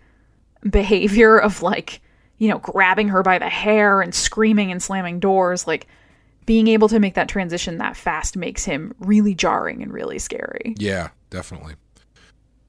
[0.68, 2.02] behavior of like
[2.40, 5.88] you know grabbing her by the hair and screaming and slamming doors like
[6.48, 10.74] being able to make that transition that fast makes him really jarring and really scary
[10.78, 11.76] Yeah, definitely.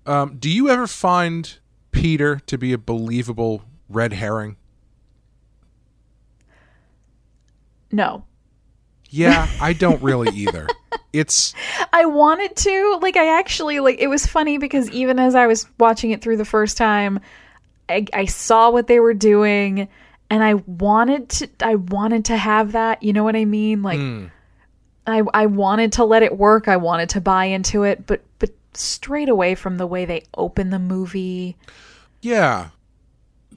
[0.04, 1.58] Um, do you ever find
[1.90, 4.56] Peter to be a believable red herring?
[7.90, 8.24] no
[9.10, 10.68] Yeah, I don't really either.
[11.12, 11.54] It's
[11.92, 12.98] I wanted to.
[13.00, 16.36] Like, I actually, like, it was funny because even as I was watching it through
[16.36, 17.20] the first time,
[17.88, 19.88] I, I saw what they were doing
[20.30, 23.02] and I wanted to, I wanted to have that.
[23.02, 23.82] You know what I mean?
[23.82, 24.26] Like, hmm.
[25.06, 26.68] I, I wanted to let it work.
[26.68, 30.70] I wanted to buy into it, but, but straight away from the way they open
[30.70, 31.56] the movie.
[32.20, 32.68] yeah.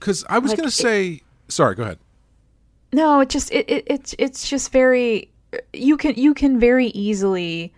[0.02, 1.99] Because I was Like, gonna it- say, sorry, go ahead.
[2.91, 5.32] No, it just it, it it's it's just very
[5.72, 7.72] you can you can very easily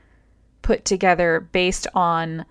[0.63, 2.45] put together based on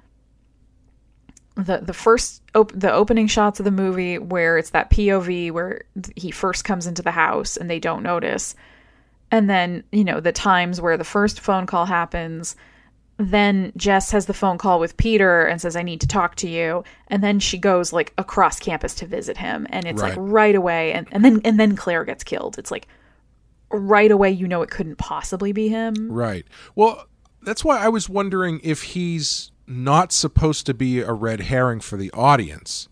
[1.57, 5.83] the the first op- the opening shots of the movie where it's that POV where
[6.17, 8.55] he first comes into the house and they don't notice
[9.31, 12.57] and then you know the times where the first phone call happens
[13.31, 16.49] then Jess has the phone call with Peter and says I need to talk to
[16.49, 20.23] you and then she goes like across campus to visit him and it's like Right.
[20.31, 22.89] right away and, and then and then Claire gets killed it's like
[23.71, 26.47] right away you know it couldn't possibly be him Right.
[26.75, 27.07] Well,
[27.43, 31.97] that's why I was wondering if he's not supposed to be a red herring for
[31.97, 32.89] the audience.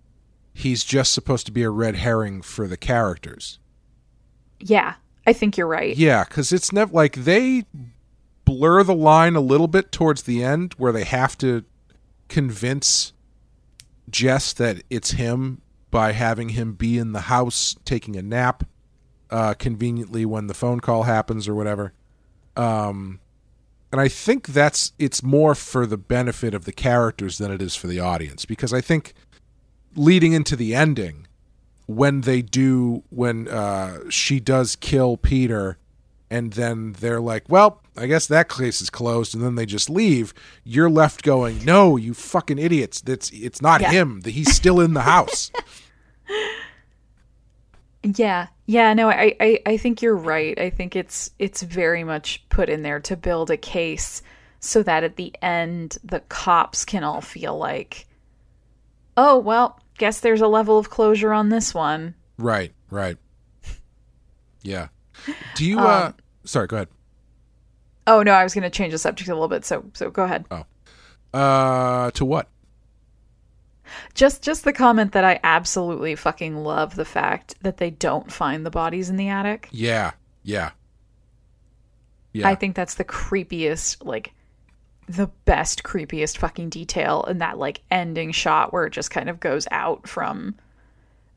[0.55, 3.59] He's just supposed to be a red herring for the characters.
[4.59, 4.95] yeah
[5.27, 7.65] I think you're right Yeah, because it's never like they
[8.51, 11.65] blur the line a little bit towards the end where they have to
[12.29, 13.13] convince
[14.11, 18.65] Jess that it's him by having him be in the house taking a nap
[19.31, 21.93] uh, conveniently when the phone call happens or whatever.
[22.57, 23.21] Um,
[23.93, 27.77] and I think that's it's more for the benefit of the characters than it is
[27.77, 29.15] for the audience because I think
[29.95, 31.29] leading into the ending
[31.87, 35.79] when they do when uh, she does kill Peter
[36.31, 39.91] and then they're like, "Well, I guess that case is closed," and then they just
[39.91, 40.33] leave.
[40.65, 43.01] You're left going, "No, you fucking idiots!
[43.01, 43.91] That's it's not Yeah.
[43.91, 44.21] him.
[44.21, 45.51] That he's still in the house."
[48.03, 50.59] Yeah, yeah, no, I, I, I think you're right.
[50.59, 54.23] I think it's it's very much put in there to build a case
[54.59, 58.07] so that at the end the cops can all feel like,
[59.19, 62.15] oh well, guess there's a level of closure on this one.
[62.39, 63.19] right, right.
[64.63, 64.89] Yeah.
[65.55, 65.79] Do you?
[65.79, 66.13] uh
[66.45, 66.89] Sorry, go ahead.
[68.07, 70.25] Oh no, I was going to change the subject a little bit, so so go
[70.25, 70.47] ahead.
[70.51, 70.65] Oh,
[71.39, 72.49] uh, to what?
[74.15, 78.65] Just just the comment that I absolutely fucking love the fact that they don't find
[78.65, 79.69] the bodies in the attic.
[79.71, 80.13] Yeah,
[80.43, 80.71] yeah,
[82.33, 82.49] yeah.
[82.49, 84.33] I think that's the creepiest, like
[85.09, 89.41] the best creepiest fucking detail in that like ending shot where it just kind of
[89.41, 90.55] goes out from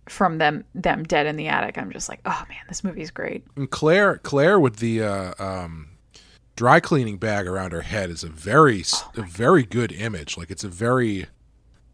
[0.10, 1.78] from them them dead in the attic.
[1.78, 3.45] I'm just like, oh man, this movie's great.
[3.56, 5.89] And Claire, Claire with the uh, um,
[6.56, 10.38] dry cleaning bag around her head is a very, s a very good image.
[10.38, 11.28] Like it's a very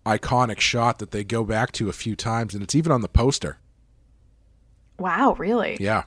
[0.05, 3.07] iconic shot that they go back to a few times, and it's even on the
[3.09, 3.57] poster.
[4.97, 5.77] Wow, really?
[5.79, 6.03] Yeah,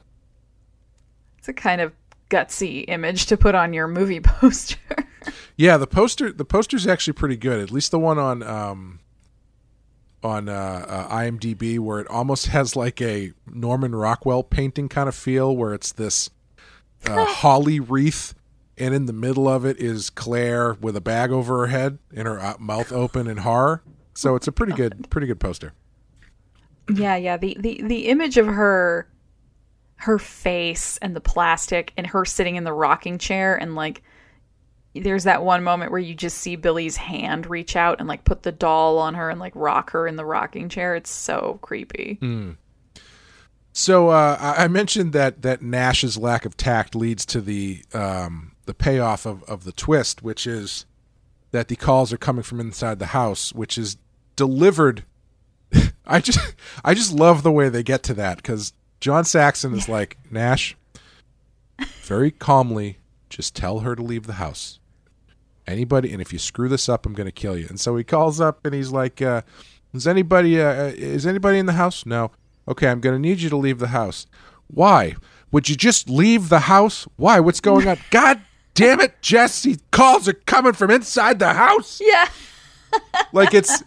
[1.38, 1.92] It's a kind of
[2.28, 4.78] gutsy image to put on your movie poster.
[5.56, 5.76] yeah.
[5.76, 7.60] The poster, the poster's actually pretty good.
[7.60, 9.00] At least the one on um,
[10.24, 15.14] on uh, uh, IMDb, where it almost has like a Norman Rockwell painting kind of
[15.14, 16.30] feel, where it's this
[17.06, 18.34] uh, holly wreath,
[18.78, 22.26] and in the middle of it is Claire with a bag over her head and
[22.26, 23.82] her uh, mouth open in horror.
[24.14, 25.72] So it's a pretty good, pretty good poster.
[26.92, 27.36] yeah, yeah.
[27.36, 29.08] The, the the image of her
[29.96, 34.02] her face and the plastic and her sitting in the rocking chair and like
[34.94, 38.42] there's that one moment where you just see Billy's hand reach out and like put
[38.42, 40.94] the doll on her and like rock her in the rocking chair.
[40.94, 42.18] It's so creepy.
[43.72, 48.52] So uh, I I mentioned that that Nash's lack of tact leads to the um,
[48.66, 50.84] the payoff of, of the twist, which is
[51.52, 53.96] that the calls are coming from inside the house, which is
[54.36, 55.04] delivered.
[56.06, 59.88] I just I just love the way they get to that because John Saxon is
[59.88, 60.76] like Nash,
[62.02, 62.98] very calmly,
[63.30, 64.78] just tell her to leave the house.
[65.72, 67.66] Anybody, and if you screw this up, I'm going to kill you.
[67.68, 69.42] And so he calls up and he's like, uh,
[69.92, 72.06] "Is anybody uh, is anybody in the house?
[72.06, 72.30] No.
[72.68, 74.26] Okay, I'm going to need you to leave the house.
[74.68, 75.16] Why?
[75.50, 77.08] Would you just leave the house?
[77.16, 77.40] Why?
[77.40, 77.98] What's going on?
[78.10, 78.40] God
[78.74, 79.78] damn it, Jesse!
[79.90, 82.00] Calls are coming from inside the house.
[82.02, 82.28] Yeah.
[83.32, 83.82] Like it's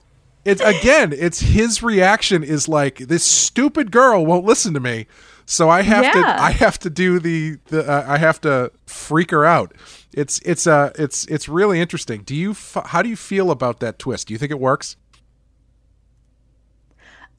[0.46, 5.08] it's again, it's his reaction is like this stupid girl won't listen to me.
[5.46, 9.32] So I have to I have to do the the uh, I have to freak
[9.32, 9.74] her out.
[10.14, 12.24] It's it's uh it's it's really interesting.
[12.24, 14.28] Do you f- how do you feel about that twist?
[14.28, 14.96] Do you think it works?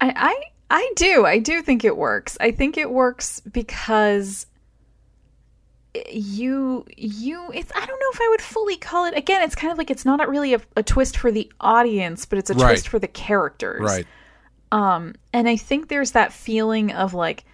[0.01, 1.25] I, I I do.
[1.27, 2.37] I do think it works.
[2.41, 4.47] I think it works because
[6.13, 9.73] you you it's I don't know if I would fully call it again, it's kind
[9.73, 12.69] of like it's not really a, a twist for the audience, but it's a Right.
[12.73, 13.81] twist for the characters.
[13.81, 14.07] Right.
[14.71, 17.45] Um and I think there's that feeling of like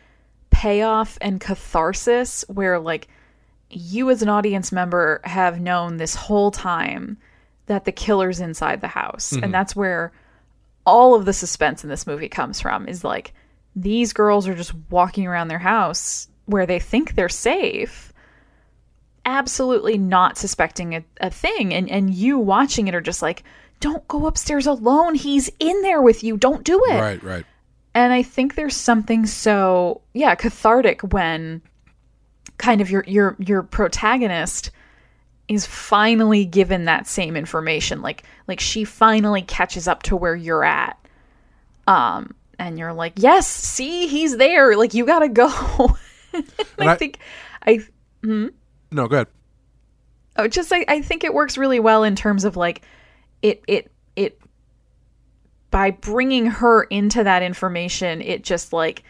[0.53, 3.09] payoff and catharsis where like
[3.71, 7.17] you as an audience member have known this whole time
[7.67, 9.33] that the killer's inside the house.
[9.33, 9.53] And mm-hmm.
[9.53, 10.13] that's where
[10.85, 13.33] all of the suspense in this movie comes from is like
[13.75, 18.13] these girls are just walking around their house where they think they're safe
[19.25, 21.73] absolutely not suspecting a, a thing.
[21.73, 23.43] And and you watching it are just like
[23.81, 25.15] don't go upstairs alone.
[25.15, 26.37] He's in there with you.
[26.37, 27.01] Don't do it.
[27.01, 27.45] Right, right.
[27.95, 31.63] And I think there's something so yeah cathartic when
[32.59, 34.71] kind of your your your protagonist
[35.49, 38.01] is finally given that same information.
[38.03, 40.99] Like like she finally catches up to where you're at.
[41.87, 44.77] Um and you're like yes see he's there.
[44.77, 45.49] Like you gotta go.
[46.35, 46.45] And
[46.79, 47.19] I I- think
[47.67, 47.81] I
[48.23, 48.51] No,
[49.09, 49.27] go ahead.
[50.37, 52.81] Oh, just I, I think it works really well in terms of like
[53.43, 54.41] it it it
[55.73, 59.03] by bringing her into that information, it just like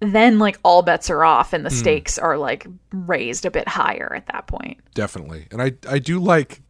[0.00, 4.12] then like all bets are off and the stakes are like raised a bit higher
[4.14, 4.78] at that point.
[4.94, 5.46] definitely.
[5.50, 6.60] And i i do like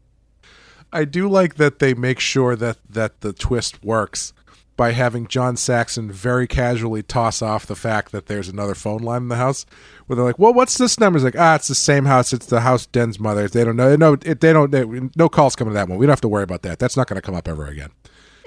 [0.93, 4.33] i do like that they make sure that that the twist works
[4.77, 9.23] by having john saxon very casually toss off the fact that there's another phone line
[9.23, 9.65] in the house
[10.07, 11.17] where they're like well what's this number?
[11.19, 12.33] He's like ah it's the same house.
[12.33, 13.47] It's the house den's mother.
[13.49, 13.95] They don't know.
[13.95, 14.85] No it, they don't they,
[15.15, 15.99] no calls coming to that one.
[15.99, 16.81] We don't have to worry about that.
[16.81, 17.91] That's not going to come up ever again.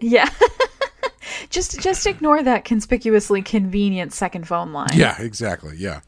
[0.02, 0.30] Yeah.
[1.50, 4.90] just just ignore that conspicuously convenient second phone line.
[4.94, 5.76] Yeah, exactly.
[5.78, 6.02] Yeah.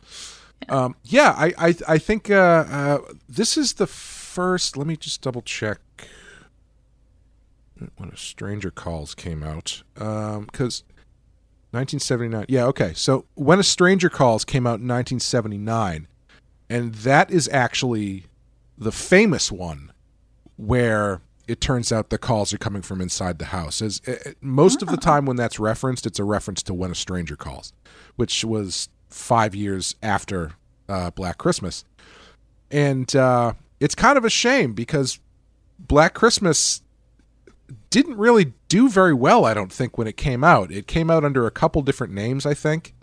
[0.69, 4.77] Um, yeah, I, I, I think uh, uh, this is the first.
[4.77, 5.79] Let me just double check
[7.97, 9.83] when a Stranger Calls came out.
[9.93, 10.83] Because
[11.71, 12.45] 1979.
[12.47, 12.93] Yeah, okay.
[12.95, 16.07] So when a Stranger Calls came out in 1979,
[16.69, 18.25] and that is actually
[18.77, 19.91] the famous one
[20.55, 23.81] where it turns out the calls are coming from inside the house.
[23.81, 26.95] As uh, most of the time when that's referenced, it's a reference to when a
[26.95, 27.73] stranger calls,
[28.15, 30.53] which was five years after
[30.89, 31.83] uh, Black Christmas,
[32.71, 35.19] and uh, it's kind of a shame because
[35.79, 36.81] Black Christmas
[37.89, 39.45] didn't really do very well.
[39.45, 40.71] I don't think when it came out.
[40.71, 42.93] It came out under a couple different names, I think,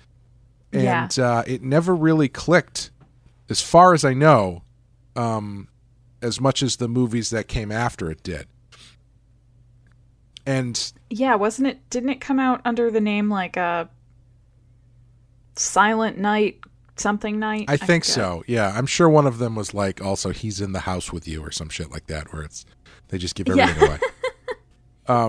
[0.72, 1.04] Yeah.
[1.04, 2.90] and uh, it never really clicked,
[3.48, 4.62] as far as I know.
[5.16, 5.68] Um,
[6.22, 8.46] as much as the movies that came after it did.
[10.46, 13.88] And Yeah, wasn't it didn't it come out under the name like a
[15.54, 16.60] Silent Night
[16.96, 17.66] something night?
[17.68, 18.14] I think forget.
[18.14, 18.44] so.
[18.46, 21.44] Yeah, I'm sure one of them was like also he's in the house with you
[21.44, 22.64] or some shit like that where it's
[23.08, 23.68] they just give Yeah.
[23.68, 23.98] everything away.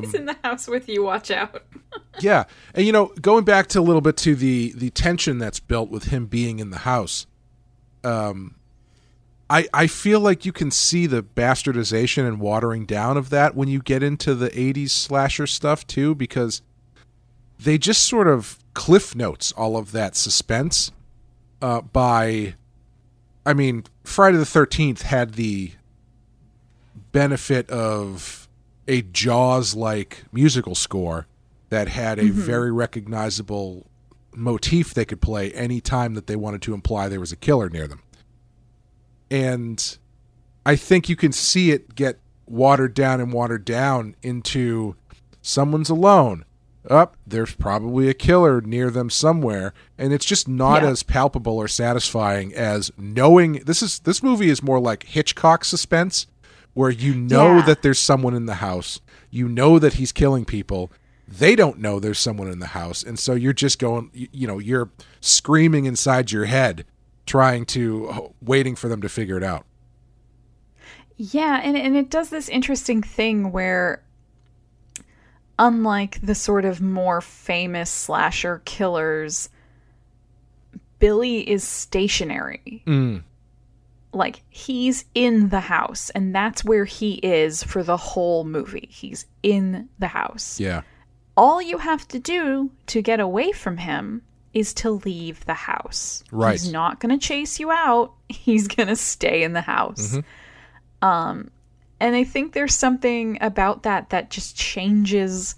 [0.04, 1.64] He's in the house with you, watch out.
[2.20, 2.44] Yeah.
[2.76, 5.90] And you know, going back to a little bit to the the tension that's built
[5.90, 7.26] with him being in the house.
[8.04, 8.56] Um
[9.50, 13.68] I I feel like you can see the bastardization and watering down of that when
[13.68, 16.62] you get into the 80s slasher stuff too because
[17.60, 20.92] they just sort of cliff notes all of that suspense
[21.62, 22.56] uh by
[23.46, 25.72] I mean, Friday the 13th had the
[27.12, 28.48] benefit of
[28.88, 31.28] a Jaws like musical score
[31.70, 33.88] that had a very recognizable
[34.36, 37.70] motif they could play any time that they wanted to imply there was a killer
[37.70, 38.02] near them.
[39.34, 39.98] And
[40.64, 44.96] I think you can see it get watered down and watered down into
[45.42, 46.46] someone's alone.
[46.90, 50.90] Up, there's probably a killer near them somewhere, and it's just not Yeah.
[50.90, 56.28] as palpable or satisfying as knowing this is this movie is more like Hitchcock suspense,
[56.74, 57.66] where you know Yeah.
[57.66, 59.00] that there's someone in the house,
[59.32, 60.92] you know that he's killing people,
[61.26, 64.60] they don't know there's someone in the house and so you're just going you know
[64.60, 64.90] you're
[65.22, 66.84] screaming inside your head
[67.26, 69.66] trying to uh, waiting for them to figure it out
[71.18, 74.04] Yeah, and and it does this interesting thing where
[75.60, 79.50] unlike the sort of more famous slasher killers,
[81.00, 82.84] Billy is stationary.
[82.86, 83.24] Mm.
[84.14, 88.88] Like he's in the house and that's where he is for the whole movie.
[88.92, 90.60] He's in the house.
[90.60, 90.82] yeah
[91.36, 94.22] All you have to do to get away from him
[94.54, 96.24] is to leave the house.
[96.32, 96.52] Right.
[96.54, 98.14] He's not going to chase you out.
[98.30, 100.16] He's going to stay in the house.
[100.16, 101.08] Mm-hmm.
[101.08, 101.52] Um
[102.00, 105.56] and I think there's something about that that just changes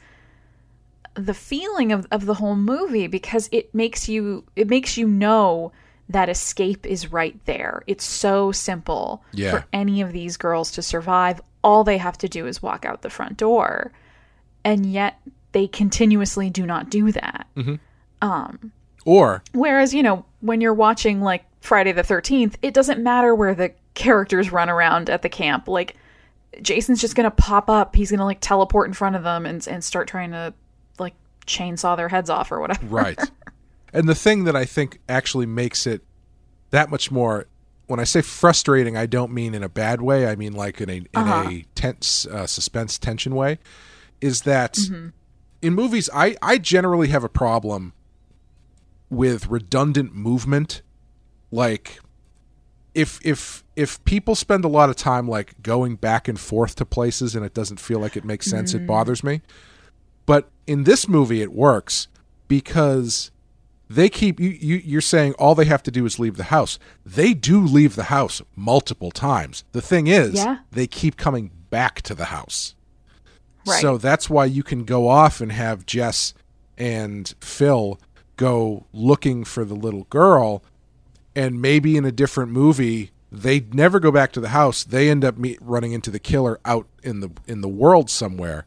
[1.15, 5.71] the feeling of, of the whole movie because it makes you it makes you know
[6.09, 7.81] that escape is right there.
[7.87, 9.51] It's so simple Yeah.
[9.51, 11.41] for any of these girls to survive.
[11.63, 13.91] All they have to do is walk out the front door.
[14.63, 15.19] And yet
[15.51, 17.47] they continuously do not do that.
[17.55, 17.75] Mm-hmm.
[18.21, 18.71] Um,
[19.05, 23.55] or Whereas, you know, when you're watching like Friday the 13th, it doesn't matter where
[23.55, 25.67] the characters run around at the camp.
[25.67, 25.95] Like,
[26.61, 27.95] Jason's just to pop up.
[27.95, 30.53] He's to like teleport in front of them and, and start trying to
[30.99, 31.13] like
[31.45, 32.85] chainsaw their heads off or whatever.
[32.87, 33.19] right
[33.93, 36.01] and the thing that i think actually makes it
[36.71, 37.45] that much more
[37.87, 40.89] when i say frustrating i don't mean in a bad way i mean like in
[40.89, 43.59] a in a tense uh, suspense tension way
[44.21, 44.77] is that
[45.61, 47.93] in movies i i generally have a problem
[49.09, 50.81] with redundant movement
[51.51, 51.99] like
[52.95, 56.85] if if if people spend a lot of time like going back and forth to
[56.85, 58.87] places and it doesn't feel like it makes sense it mm-hmm.
[58.87, 59.41] bothers me.
[60.25, 62.07] But in this movie it works
[62.47, 63.31] because
[63.89, 66.79] they keep you, you you're saying all they have to do is leave the house.
[67.05, 69.65] They do leave the house multiple times.
[69.73, 70.59] The thing is Yeah.
[70.71, 72.75] they keep coming back to the house.
[73.67, 73.81] Right.
[73.81, 76.35] so that's why you can go off and have Jess
[76.77, 77.99] and Phil
[78.35, 80.63] go looking for the little girl,
[81.35, 84.83] and maybe in a different movie they never go back to the house.
[84.85, 88.65] They end up meet, running into the killer out in the in the world somewhere.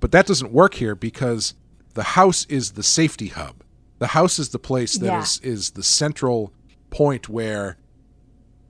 [0.00, 1.54] But that doesn't work here because
[1.94, 3.62] the house is the safety hub.
[4.00, 5.50] The house is the place that is Yeah.
[5.50, 6.52] is the central
[6.90, 7.78] point where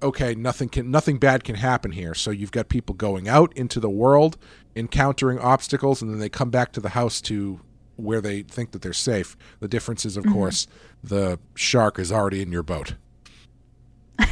[0.02, 2.14] okay, nothing can nothing bad can happen here.
[2.14, 4.36] So you've got people going out into the world,
[4.76, 7.60] encountering obstacles, and then they come back to the house to
[7.96, 9.36] where they think that they're safe.
[9.60, 10.66] The difference is, of course,
[11.02, 12.94] the shark is already in your boat.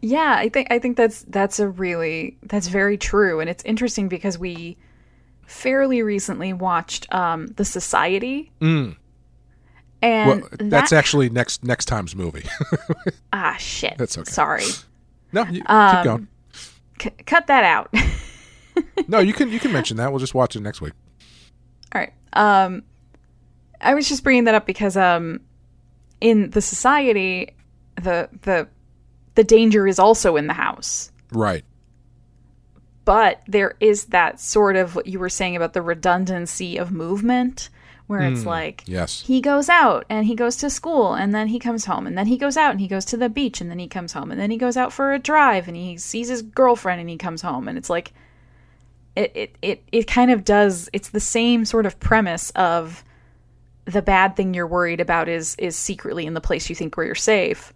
[0.00, 4.08] Yeah, I think I think that's that's a really that's very true, and it's interesting
[4.08, 4.76] because we
[5.46, 8.96] fairly recently watched um, the Society, Mm.
[10.00, 12.44] and Well, that's that- actually next next time's movie.
[13.32, 13.94] ah shit.
[13.98, 14.30] That's okay.
[14.30, 14.64] Sorry,
[15.32, 16.28] no, you, Um, keep going.
[17.00, 17.92] C- cut that out.
[19.08, 20.10] No, you can you can mention that.
[20.10, 20.94] We'll just watch it next week.
[21.94, 22.12] All right.
[22.32, 22.82] Um,
[23.80, 25.40] I was just bringing that up because um,
[26.20, 27.54] in the Society,
[27.96, 28.68] the the
[29.34, 31.10] the danger is also in the house.
[31.32, 31.64] Right.
[33.04, 37.68] but there is that sort of what you were saying about the redundancy of movement
[38.06, 39.22] where it's like Yes.
[39.22, 42.26] he goes out and he goes to school and then he comes home and then
[42.26, 44.38] he goes out and he goes to the beach and then he comes home and
[44.40, 47.40] then he goes out for a drive and he sees his girlfriend and he comes
[47.40, 48.12] home and it's like
[49.16, 53.04] it it it, it kind of does it's the same sort of premise of
[53.84, 57.06] the bad thing you're worried about is is secretly in the place you think where
[57.06, 57.72] you're safe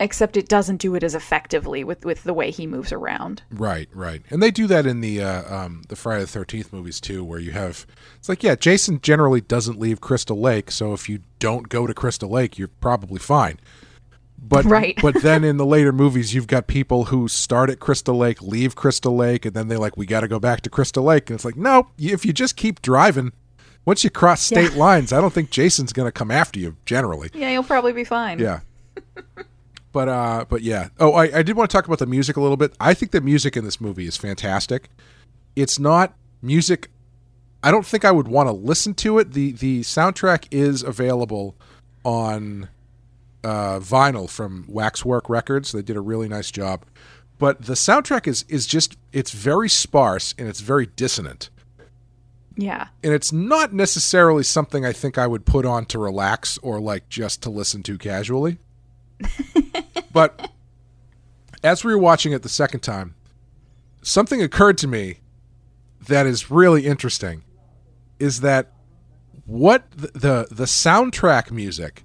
[0.00, 3.88] except it doesn't do it as effectively with with the way he moves around Right,
[3.92, 7.22] right, and they do that in the uh, um, the Friday the Thirteenth movies too,
[7.24, 11.20] where you have it's like yeah, Jason generally doesn't leave Crystal Lake, so if you
[11.38, 13.58] don't go to Crystal Lake, you're probably fine.
[14.38, 14.98] But Right.
[15.00, 18.74] but then in the later movies, you've got people who start at Crystal Lake, leave
[18.76, 21.36] Crystal Lake, and then they're like, we got to go back to Crystal Lake, and
[21.36, 23.32] it's like no, if you just keep driving,
[23.86, 24.78] once you cross state Yeah.
[24.78, 27.30] lines, I don't think Jason's going to come after you generally.
[27.32, 28.38] Yeah, you'll probably be fine.
[28.38, 28.60] Yeah.
[29.92, 30.88] but uh but yeah.
[30.98, 32.74] Oh, I, I did want to talk about the music a little bit.
[32.80, 34.88] I think the music in this movie is fantastic.
[35.56, 36.90] It's not music
[37.62, 39.32] I don't think I would want to listen to it.
[39.32, 41.54] The the soundtrack is available
[42.04, 42.68] on
[43.44, 45.72] uh, vinyl from Waxwork Records.
[45.72, 46.84] They did a really nice job.
[47.38, 51.50] But the soundtrack is is just it's very sparse and it's very dissonant
[52.56, 52.88] Yeah.
[53.02, 57.08] and it's not necessarily something I think I would put on to relax or like
[57.08, 58.58] just to listen to casually.
[60.12, 60.50] but
[61.62, 63.14] as we were watching it the second time,
[64.02, 65.18] something occurred to me
[66.06, 67.42] that is really interesting
[68.20, 68.70] is that
[69.46, 72.04] what the the, the soundtrack music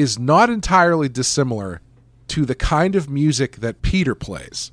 [0.00, 1.80] is not entirely dissimilar
[2.28, 4.72] to the kind of music that Peter plays.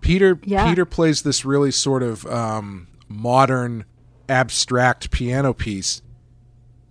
[0.00, 0.68] Peter Yeah.
[0.68, 3.84] Peter plays this really sort of um, modern
[4.28, 6.02] abstract piano piece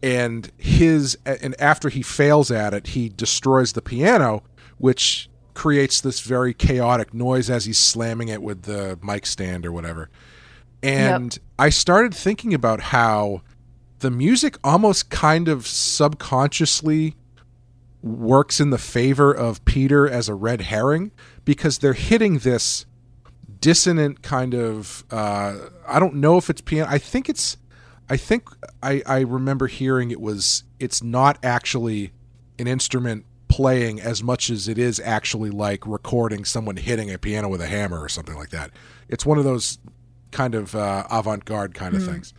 [0.04, 4.44] and his and after he fails at it he destroys the piano
[4.78, 9.72] which creates this very chaotic noise as he's slamming it with the mic stand or
[9.72, 10.10] whatever
[10.84, 13.42] and i started thinking about how
[14.00, 17.16] the music almost kind of subconsciously
[18.04, 21.12] works in the favor of peter as a red herring
[21.46, 22.86] because they're hitting this
[23.60, 25.56] dissonant kind of uh,
[25.88, 27.58] i don't know if it's piano i think it's
[28.10, 28.50] I think
[28.84, 32.12] I, I remember hearing it was it's not actually
[32.60, 37.48] an instrument playing as much as it is actually like recording someone hitting a piano
[37.48, 38.72] with a hammer or something like that.
[39.08, 39.80] It's one of those
[40.32, 42.34] kind of uh, avant-garde kind of things.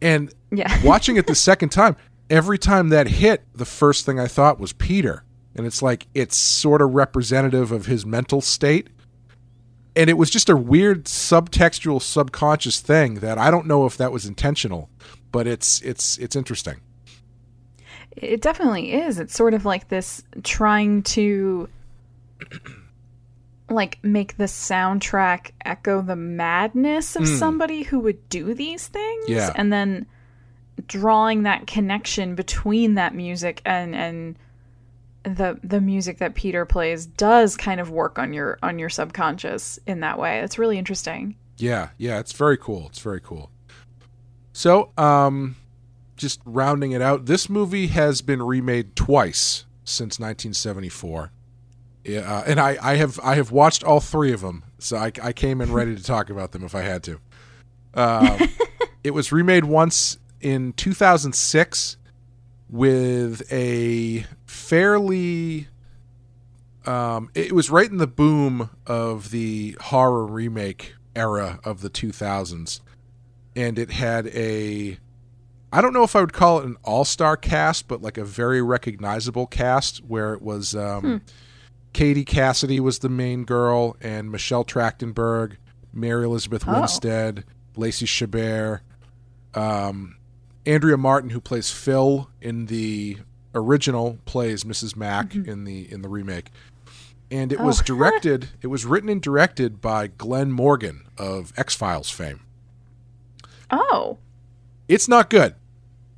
[0.00, 0.72] And Yeah.
[0.84, 1.96] watching it the second time,
[2.32, 5.22] every time that hit, the first thing I thought was Peter.
[5.54, 8.88] And it's like it's sort of representative of his mental state
[9.94, 14.12] and it was just a weird subtextual subconscious thing that I don't know if that
[14.12, 14.88] was intentional,
[15.30, 16.80] but it's it's it's interesting.
[18.16, 19.18] It definitely is.
[19.18, 21.68] It's sort of like this trying to
[23.68, 27.36] like make the soundtrack echo the madness of hmm.
[27.36, 29.28] somebody who would do these things.
[29.28, 29.52] Yeah.
[29.54, 30.06] and then
[30.86, 34.36] drawing that connection between that music and and
[35.24, 39.78] the the music that Peter plays does kind of work on your on your subconscious
[39.86, 40.40] in that way.
[40.40, 41.36] It's really interesting.
[41.58, 42.86] Yeah, yeah, it's very cool.
[42.86, 43.50] It's very cool.
[44.52, 45.56] So, um
[46.22, 51.32] just rounding it out, this movie has been remade twice since 1974.
[52.04, 55.12] Yeah, uh, and I, I have I have watched all three of them, so I,
[55.22, 57.20] I came in ready to talk about them if I had to.
[57.94, 58.38] Um,
[59.04, 61.96] it was remade once in 2006
[62.68, 65.68] with a fairly
[66.84, 72.80] um, it was right in the boom of the horror remake era of the 2000s
[73.54, 74.98] and it had a
[75.74, 78.62] I don't know if I would call it an all-star cast but like a very
[78.62, 81.22] recognizable cast where it was um,
[81.92, 85.56] Katie Cassidy was the main girl and Michelle Trachtenberg,
[85.92, 86.72] Mary Elizabeth Oh.
[86.80, 87.44] Winstead,
[87.76, 88.80] Lacey Chabert,
[89.54, 90.16] um,
[90.66, 93.18] Andrea Martin, who plays Phil in the
[93.54, 94.96] original, plays Mrs.
[94.96, 96.50] Mac in the in the remake.
[97.30, 97.84] And it was Oh.
[97.84, 98.50] directed.
[98.60, 102.40] it was written and directed by Glen Morgan of X Files fame.
[103.70, 104.18] Oh.
[104.88, 105.54] It's not good.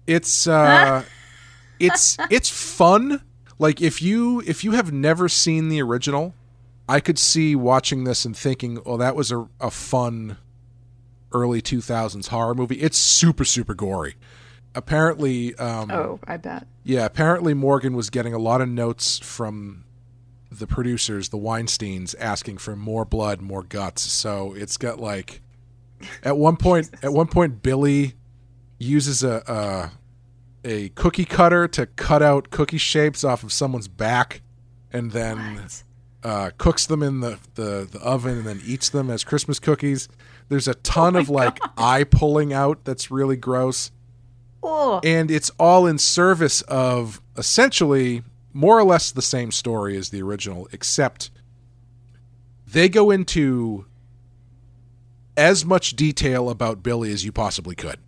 [0.07, 1.05] It's uh,
[1.81, 3.23] it's it's fun.
[3.59, 6.35] Like if you if you have never seen the original,
[6.89, 10.37] I could see watching this and thinking, "Oh, that was a, a fun
[11.35, 14.15] early 2000s horror movie." It's super super gory.
[14.75, 16.67] Apparently, um, Oh, I bet.
[16.83, 19.85] yeah, apparently Morgan was getting a lot of notes from
[20.51, 24.03] the producers, the Weinsteins, asking for more blood, more guts.
[24.03, 25.41] So it's got like
[26.25, 28.15] at one point at one point Billy
[28.79, 29.93] uses a
[30.67, 34.43] a, a cookie cutter to cut out cookie shapes off of someone's back
[34.93, 35.61] and then
[36.25, 40.09] uh, cooks them in the, the, the oven and then eats them as Christmas cookies.
[40.49, 43.91] There's a ton of like eye pulling out that's really gross
[44.67, 44.99] Oh.
[45.05, 48.23] and it's all in service of essentially
[48.55, 51.31] more or less the same story as the original except
[52.67, 53.85] they go into
[55.37, 57.99] as much detail about Billy as you possibly could.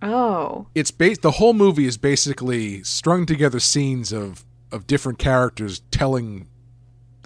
[0.00, 0.66] Oh.
[0.74, 6.48] It's based the whole movie is basically strung together scenes of of different characters telling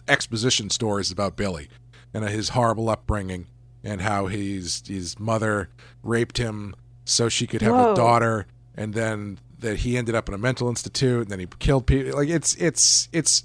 [0.08, 1.68] exposition stories about Billy
[2.12, 3.46] and his horrible upbringing
[3.86, 5.68] and how he's his mother
[6.02, 7.92] raped him so she could have Whoa.
[7.92, 8.46] a daughter
[8.76, 12.14] and then that he ended up in a mental institute and then he killed people
[12.18, 13.44] like it's it's it's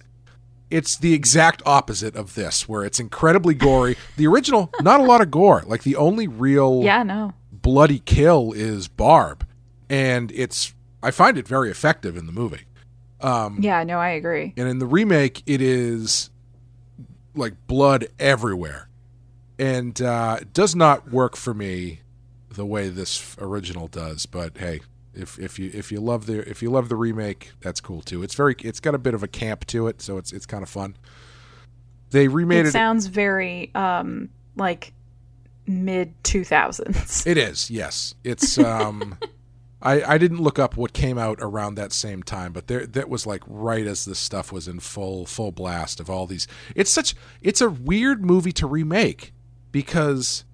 [0.70, 5.22] it's the exact opposite of this where it's incredibly gory the original not a lot
[5.22, 7.34] of gore like the only real Yeah, no.
[7.52, 9.46] bloody kill is Barb,
[9.90, 10.74] and it's
[11.04, 12.62] I find it very effective in the movie.
[13.22, 14.54] Um, Yeah, no, I agree.
[14.58, 16.30] and in the remake, it is
[17.36, 18.88] like blood everywhere,
[19.62, 22.00] and uh, does not work for me
[22.50, 24.26] the way this original does.
[24.26, 24.82] But hey,
[25.14, 28.24] if if you if you love the if you love the remake, that's cool too.
[28.24, 30.64] It's very it's got a bit of a camp to it, so it's it's kind
[30.64, 30.98] of fun.
[32.10, 32.72] They remade It it.
[32.72, 34.94] sounds very um like
[35.68, 37.28] mid 2000s.
[37.28, 38.16] It is, yes.
[38.24, 39.20] It's um
[39.84, 43.10] I I didn't look up what came out around that same time, but there that
[43.10, 46.48] was like right as this stuff was in full full blast of all these.
[46.76, 47.14] It's such
[47.44, 49.34] it's a weird movie to remake
[49.72, 50.46] because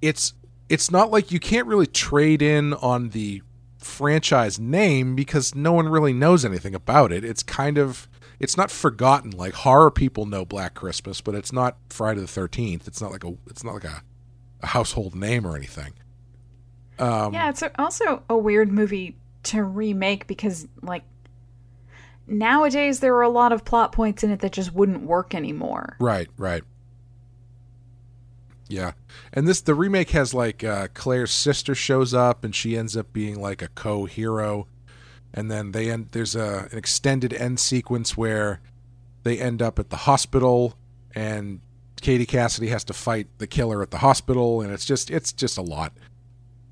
[0.00, 0.34] it's
[0.68, 3.42] it's not like you can't really trade in on the
[3.78, 7.24] franchise name because no one really knows anything about it.
[7.24, 8.08] It's kind of
[8.40, 12.88] it's not forgotten like horror people know Black Christmas, but it's not Friday the 13th.
[12.88, 14.02] It's not like a it's not like a
[14.62, 15.94] a household name or anything.
[16.98, 21.02] Um, yeah, it's also a weird movie to remake because, like,
[22.26, 25.96] nowadays there are a lot of plot points in it that just wouldn't work anymore.
[25.98, 26.62] Right, right.
[28.68, 28.92] Yeah,
[29.32, 33.12] and this the remake has like uh, Claire's sister shows up and she ends up
[33.12, 34.66] being like a co-hero,
[35.34, 36.08] and then they end.
[36.12, 38.60] There's a an extended end sequence where
[39.24, 40.76] they end up at the hospital
[41.14, 41.60] and
[42.00, 45.56] Katie Cassidy has to fight the killer at the hospital, and it's just it's just
[45.56, 45.92] a lot.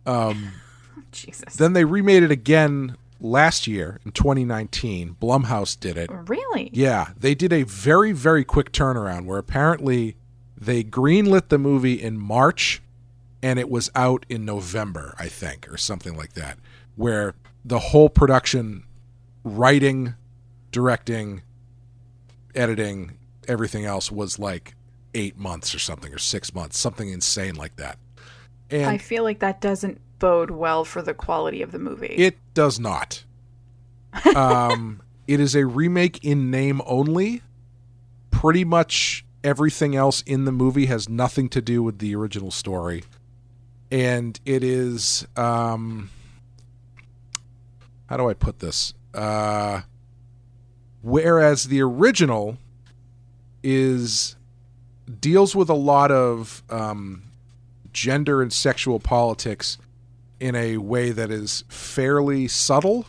[0.06, 0.52] Um,
[1.12, 1.54] Jesus.
[1.56, 5.16] then they remade it again last year in 2019.
[5.20, 6.10] Blumhouse did it.
[6.26, 6.70] really?
[6.72, 10.16] Yeah, they did a very, very quick turnaround where apparently
[10.60, 12.82] they greenlit the movie in March
[13.42, 16.58] and it was out in November, I think, or something like that,
[16.96, 17.34] where
[17.64, 18.84] the whole production,
[19.42, 20.14] writing,
[20.70, 21.42] directing,
[22.54, 23.16] editing,
[23.48, 24.74] everything else was like
[25.14, 27.98] eight months or something, or six months, something insane like that.
[28.70, 32.06] And I feel like that doesn't bode well for the quality of the movie.
[32.06, 33.24] It does not.
[34.36, 37.42] um, it is a remake in name only.
[38.30, 43.04] Pretty much everything else in the movie has nothing to do with the original story.
[43.90, 46.10] And it is um
[48.06, 48.94] how do I put this?
[49.14, 49.82] Uh
[51.02, 52.58] whereas the original
[53.62, 54.36] is
[55.20, 57.22] deals with a lot of um
[57.92, 59.78] gender and sexual politics
[60.38, 63.06] in a way that is fairly subtle.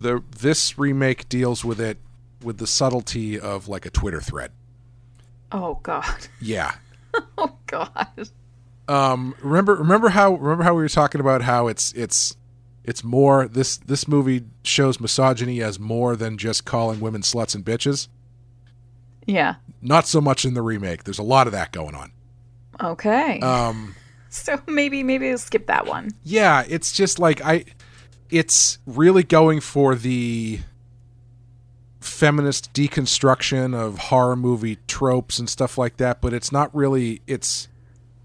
[0.00, 1.98] The this remake deals with it
[2.42, 4.52] with the subtlety of like a Twitter thread.
[5.54, 6.04] Oh God.
[6.40, 6.72] Yeah.
[7.38, 8.28] Oh God.
[8.88, 12.36] Um remember remember how remember how we were talking about how it's it's
[12.84, 17.64] it's more this this movie shows misogyny as more than just calling women sluts and
[17.64, 18.08] bitches.
[19.26, 19.54] Yeah.
[19.80, 21.04] Not so much in the remake.
[21.04, 22.12] There's a lot of that going on.
[22.82, 23.38] Okay.
[23.40, 23.94] Um
[24.28, 26.10] so maybe maybe we'll skip that one.
[26.24, 27.64] yeah it's just like i
[28.30, 30.58] it's really going for the
[32.04, 37.68] feminist deconstruction of horror movie tropes and stuff like that but it's not really it's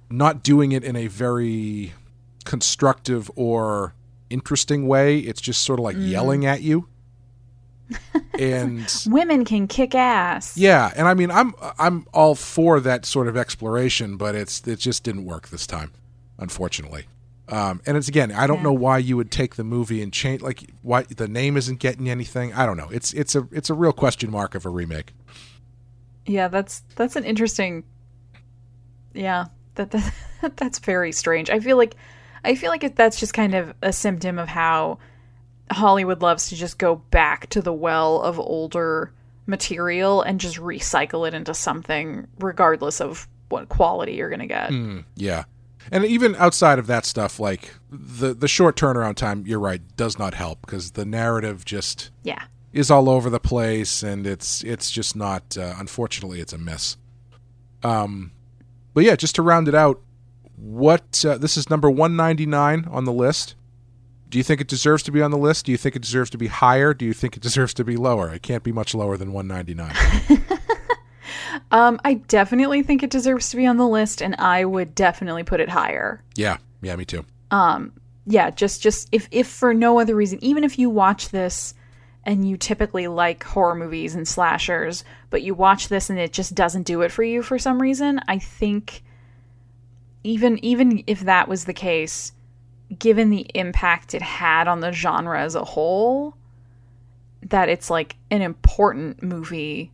[0.09, 1.93] not doing it in a very
[2.45, 3.93] constructive or
[4.29, 5.19] interesting way.
[5.19, 6.09] It's just sort of like mm.
[6.09, 6.87] yelling at you.
[8.39, 10.55] And Women can kick ass.
[10.55, 14.79] yeah and i mean i'm i'm all for that sort of exploration but it's it
[14.79, 15.91] just didn't work this time
[16.37, 17.05] unfortunately
[17.49, 18.63] um, and it's again i don't Yeah.
[18.63, 22.09] know why you would take the movie and change like why the name isn't getting
[22.09, 25.13] anything i don't know it's it's a it's a real question mark of a remake
[26.25, 27.83] Yeah, that's that's an interesting.
[29.13, 29.45] Yeah,
[29.75, 30.13] that, that
[30.57, 31.49] that's very strange.
[31.49, 31.95] I feel like
[32.43, 34.99] I feel like it, that's just kind of a symptom of how
[35.71, 39.11] Hollywood loves to just go back to the well of older
[39.47, 44.71] material and just recycle it into something, regardless of what quality you're gonna get.
[45.15, 45.45] yeah
[45.91, 50.17] and even outside of that stuff like the the short turnaround time you're right does
[50.19, 52.43] not help because the narrative just Yeah.
[52.73, 56.97] is all over the place and it's it's just not uh, unfortunately it's a mess.
[57.83, 58.31] um
[58.93, 60.01] but yeah just to round it out
[60.55, 63.55] what uh, this is number 199 on the list.
[64.27, 65.65] Do you think it deserves to be on the list?
[65.65, 66.93] Do you think it deserves to be higher?
[66.93, 68.31] Do you think it deserves to be lower?
[68.33, 70.59] It can't be much lower than 199
[71.71, 75.43] Um, I definitely think it deserves to be on the list, and I would definitely
[75.43, 76.23] put it higher.
[76.35, 77.25] yeah yeah me too
[78.25, 81.73] yeah just just if if for no other reason even if you watch this
[82.23, 86.53] and you typically like horror movies and slashers but you watch this and it just
[86.53, 89.03] doesn't do it for you for some reason i think
[90.23, 92.31] even even if that was the case
[92.97, 96.35] given the impact it had on the genre as a whole
[97.41, 99.91] that it's like an important movie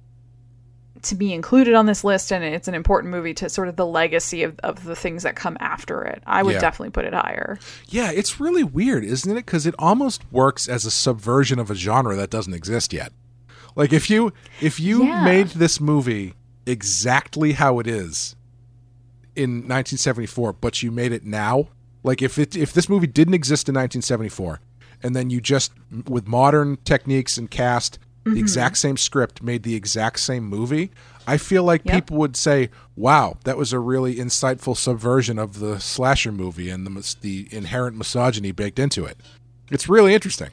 [1.06, 3.86] to be included on this list and it's an important movie to sort of the
[3.86, 6.60] legacy of, of the things that come after it i would Yeah.
[6.60, 7.58] definitely put it higher
[7.88, 11.76] yeah it's really weird isn't it because it almost works as a subversion of a
[11.76, 13.12] genre that doesn't exist yet
[13.76, 15.24] like if you if you Yeah.
[15.24, 16.34] made this movie
[16.66, 18.36] exactly how it is
[19.36, 21.68] in 1974 but you made it now
[22.04, 24.62] like if it if this movie didn't exist in 1974
[25.04, 25.74] and then you just
[26.08, 30.90] with modern techniques and cast the exact same script made the exact same movie
[31.28, 31.94] i feel like Yep.
[31.96, 36.88] people would say wow that was a really insightful subversion of the slasher movie and
[36.88, 39.18] the the inherent misogyny baked into it
[39.72, 40.50] it's really interesting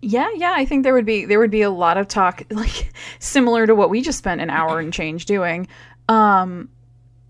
[0.00, 2.92] Yeah, yeah, I think there would be there would be a lot of talk like
[3.20, 5.66] similar to what we just spent an hour and change doing.
[6.08, 6.68] Um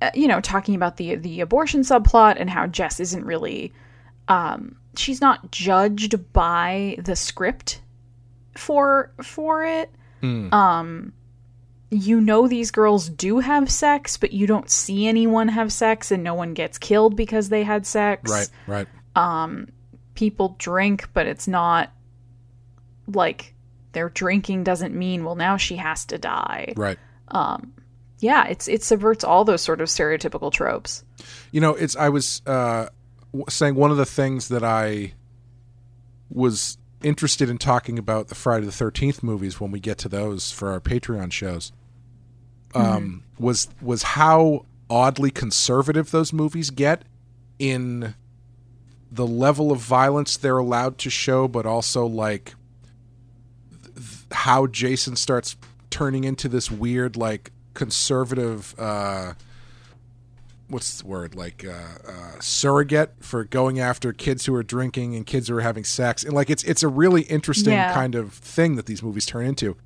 [0.02, 3.72] uh, you know, talking about the the abortion subplot and how Jess isn't really
[4.26, 7.80] um she's not judged by the script
[8.56, 9.90] for for it.
[10.52, 11.12] Um
[11.90, 16.24] you know these girls do have sex, but you don't see anyone have sex and
[16.24, 18.30] no one gets killed because they had sex.
[18.30, 18.86] Right, right.
[19.14, 19.68] Um
[20.14, 21.92] people drink, but it's not
[23.12, 23.54] like
[23.92, 26.72] their drinking doesn't mean well now she has to die.
[26.76, 26.98] Right.
[27.28, 27.74] Um
[28.24, 31.04] yeah, it's it subverts all those sort of stereotypical tropes.
[31.52, 32.88] You know, it's I was uh,
[33.50, 35.12] saying one of the things that I
[36.30, 40.50] was interested in talking about the Friday the Thirteenth movies when we get to those
[40.50, 41.72] for our Patreon shows
[42.74, 47.02] um, was was how oddly conservative those movies get
[47.58, 48.14] in
[49.10, 52.54] the level of violence they're allowed to show, but also like
[53.94, 55.56] th- how Jason starts
[55.90, 58.74] turning into this weird like conservative.
[58.78, 59.34] Uh,
[60.68, 61.72] what's the word like uh,
[62.08, 66.24] uh, surrogate for going after kids who are drinking and kids who are having sex
[66.24, 67.92] and like it's it's a really interesting Yeah.
[67.92, 69.76] kind of thing that these movies turn into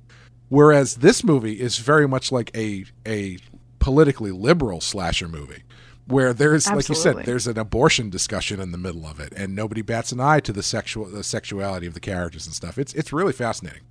[0.47, 3.37] whereas this movie is very much like a a
[3.79, 5.63] politically liberal slasher movie
[6.07, 9.55] where there's like you said there's an abortion discussion in the middle of it and
[9.55, 12.93] nobody bats an eye to the sexual the sexuality of the characters and stuff it's
[12.93, 13.81] it's really fascinating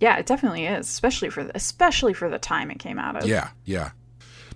[0.00, 3.26] Yeah, it definitely is, especially for the, especially for the time it came out of.
[3.26, 3.90] Yeah, yeah.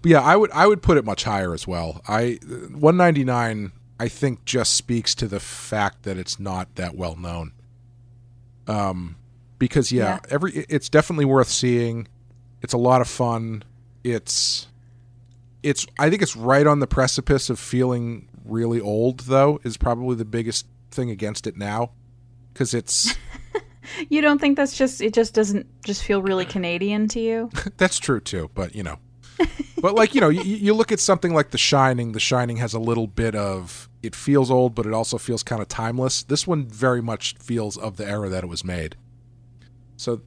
[0.02, 2.00] But yeah, I would I would put it much higher as well.
[2.08, 7.52] I 199 I think just speaks to the fact that it's not that well known.
[8.66, 9.16] Um
[9.58, 10.18] because yeah, Yeah.
[10.30, 12.06] every it's definitely worth seeing.
[12.62, 13.64] It's a lot of fun.
[14.04, 14.68] It's
[15.62, 20.16] it's I think it's right on the precipice of feeling really old though is probably
[20.16, 21.90] the biggest thing against it now
[22.54, 23.14] cuz it's
[24.10, 27.50] You don't think that's just it just doesn't just feel really Canadian to you?
[27.78, 28.98] That's true too, but you know,
[29.80, 32.12] but like you know, you, you look at something like The Shining.
[32.12, 35.60] The Shining has a little bit of it feels old, but it also feels kind
[35.62, 36.22] of timeless.
[36.22, 38.96] This one very much feels of the era that it was made.
[39.96, 40.20] So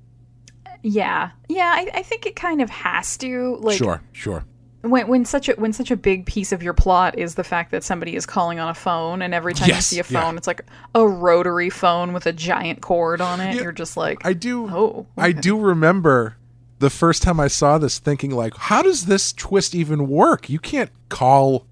[0.83, 1.31] Yeah.
[1.47, 4.45] Yeah, I, I think it kind of has to like sure, sure,
[4.81, 7.71] when when such a when such a big piece of your plot is the fact
[7.71, 10.23] that somebody is calling on a phone and every time Yes, you see a yeah.
[10.23, 10.63] phone it's like
[10.95, 14.67] a rotary phone with a giant cord on it Yeah, you're just like I do.
[14.69, 16.35] oh I do remember
[16.81, 20.49] the first time I saw this, thinking like, how does this twist even work?
[20.49, 21.67] You can't call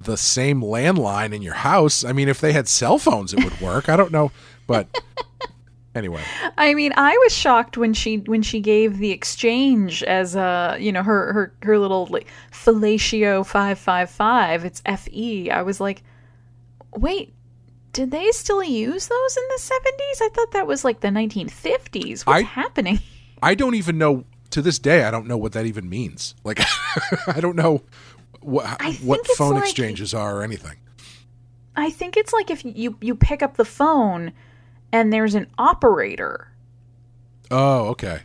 [0.00, 2.04] the same landline in your house.
[2.04, 3.88] I mean, if they had cell phones, it would work.
[3.88, 4.30] I don't know,
[4.68, 4.86] but
[5.96, 6.22] anyway.
[6.56, 10.92] I mean, I was shocked when she when she gave the exchange as a you
[10.92, 14.64] know her her her little like fellatio five five five.
[14.64, 15.50] It's FE.
[15.50, 16.02] I was like,
[16.96, 17.34] wait,
[17.92, 20.20] did they still use those in the seventies?
[20.22, 22.24] I thought that was like the nineteen fifties.
[22.24, 23.00] What's I- happening?
[23.42, 25.04] I don't even know to this day.
[25.04, 26.34] I don't know what that even means.
[26.44, 26.60] Like,
[27.26, 27.82] I don't know
[28.40, 30.76] what what phone like- exchanges are or anything.
[31.76, 34.32] I think it's like if you you pick up the phone
[34.92, 36.48] and there's an operator.
[37.50, 38.20] Oh, okay.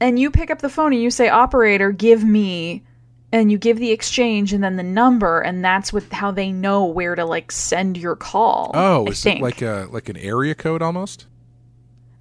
[0.00, 2.84] and you pick up the phone and you say operator give me
[3.32, 6.84] and you give the exchange and then the number and that's what how they know
[6.84, 9.40] where to like send your call Oh, I is think.
[9.40, 11.26] it like a like an area code almost?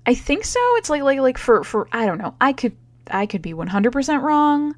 [0.06, 2.76] I think so it's like like like for for i don't know i could
[3.12, 4.76] i could be 100% wrong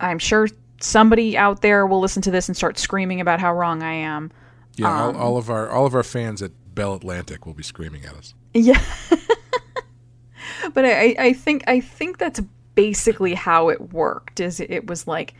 [0.00, 0.48] i'm sure
[0.80, 4.30] somebody out there will listen to this and start screaming about how wrong i am
[4.76, 7.62] Yeah, Um, all, all of our all of our fans at Bell Atlantic will be
[7.62, 8.34] screaming at us.
[8.54, 8.82] Yeah.
[10.74, 12.40] but I, I think I think that's
[12.74, 14.40] basically how it worked.
[14.40, 15.34] Is it was like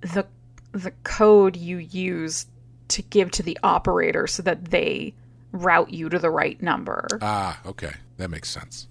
[0.00, 0.26] the
[0.72, 2.46] the code you use
[2.88, 5.14] to give to the operator so that they
[5.52, 7.06] route you to the right number.
[7.20, 8.86] Ah, okay, that makes sense.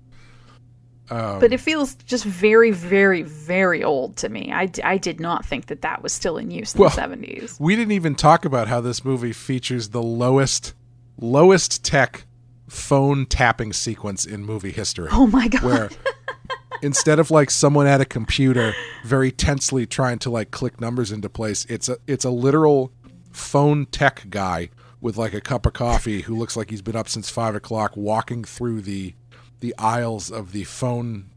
[1.10, 4.52] but it feels just very, very, very old to me.
[4.54, 7.58] I, I did not think that that was still in use in Well- the seventies.
[7.60, 10.74] We didn't even talk about how this movie features the lowest
[11.22, 12.26] lowest tech
[12.70, 15.10] phone tapping sequence in movie history.
[15.12, 15.64] Oh my god!
[15.64, 15.90] where
[16.84, 18.74] instead of like someone at a computer
[19.04, 22.92] very tensely trying to like click numbers into place, it's a it's a literal
[23.32, 24.70] phone tech guy
[25.02, 27.96] with like a cup of coffee who looks like he's been up since five o'clock,
[27.96, 29.14] walking through the
[29.62, 31.30] the aisles of the phone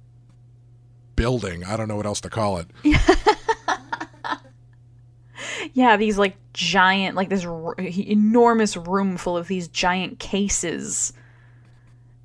[1.17, 1.65] building.
[1.65, 2.67] I don't know what else to call it.
[5.75, 11.13] Yeah, these like giant, like this r- enormous room full of these giant cases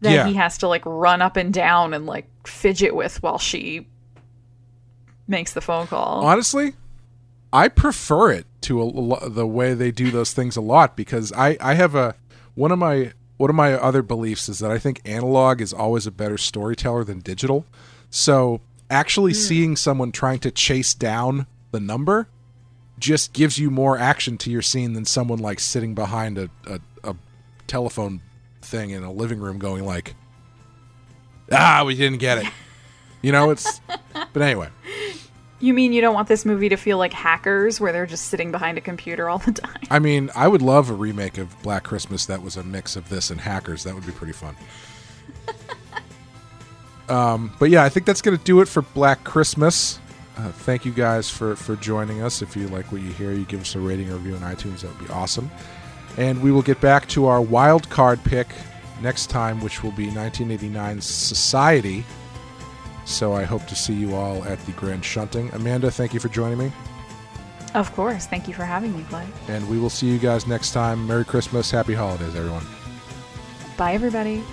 [0.02, 0.28] that Yeah.
[0.28, 3.88] he has to like run up and down and like fidget with while she
[5.28, 6.26] makes the phone call.
[6.26, 6.74] Honestly,
[7.52, 11.58] I prefer it to a, the way they do those things a lot because I
[11.62, 12.16] I have a
[12.56, 16.08] one of my one of my other beliefs is that I think analog is always
[16.08, 17.66] a better storyteller than digital.
[18.10, 22.28] So actually seeing someone trying to chase down the number
[23.00, 26.80] just gives you more action to your scene than someone like sitting behind a, a,
[27.04, 27.16] a
[27.68, 28.22] telephone
[28.62, 30.16] thing in a living room going like
[31.52, 32.48] ah we didn't get it
[33.22, 33.82] You know, it's.
[34.14, 34.70] but anyway,
[35.60, 38.52] You mean you don't want this movie to feel like hackers where they're just sitting
[38.52, 39.82] behind a computer all the time?
[39.90, 43.10] I mean, I would love a remake of Black Christmas that was a mix of
[43.10, 43.84] this and Hackers.
[43.84, 44.56] That would be pretty fun.
[47.10, 50.00] um, but yeah, I think that's going to do it for Black Christmas.
[50.38, 52.44] Uh, thank you guys for, for joining us.
[52.44, 54.82] If you like what you hear, you give us a rating or review on iTunes.
[54.82, 55.50] That would be awesome.
[56.18, 58.48] And we will get back to our wild card pick
[59.02, 62.06] next time, which will be 1989's Society.
[63.08, 65.50] So I hope to see you all at the Grand Shunting.
[65.54, 66.72] Amanda, thank you for joining me.
[67.74, 68.28] Of course.
[68.28, 69.26] Thank you for having me, Clay.
[69.48, 71.08] And we will see you guys next time.
[71.08, 71.72] Merry Christmas.
[71.72, 72.66] Happy holidays, everyone.
[73.78, 74.44] Bye, everybody.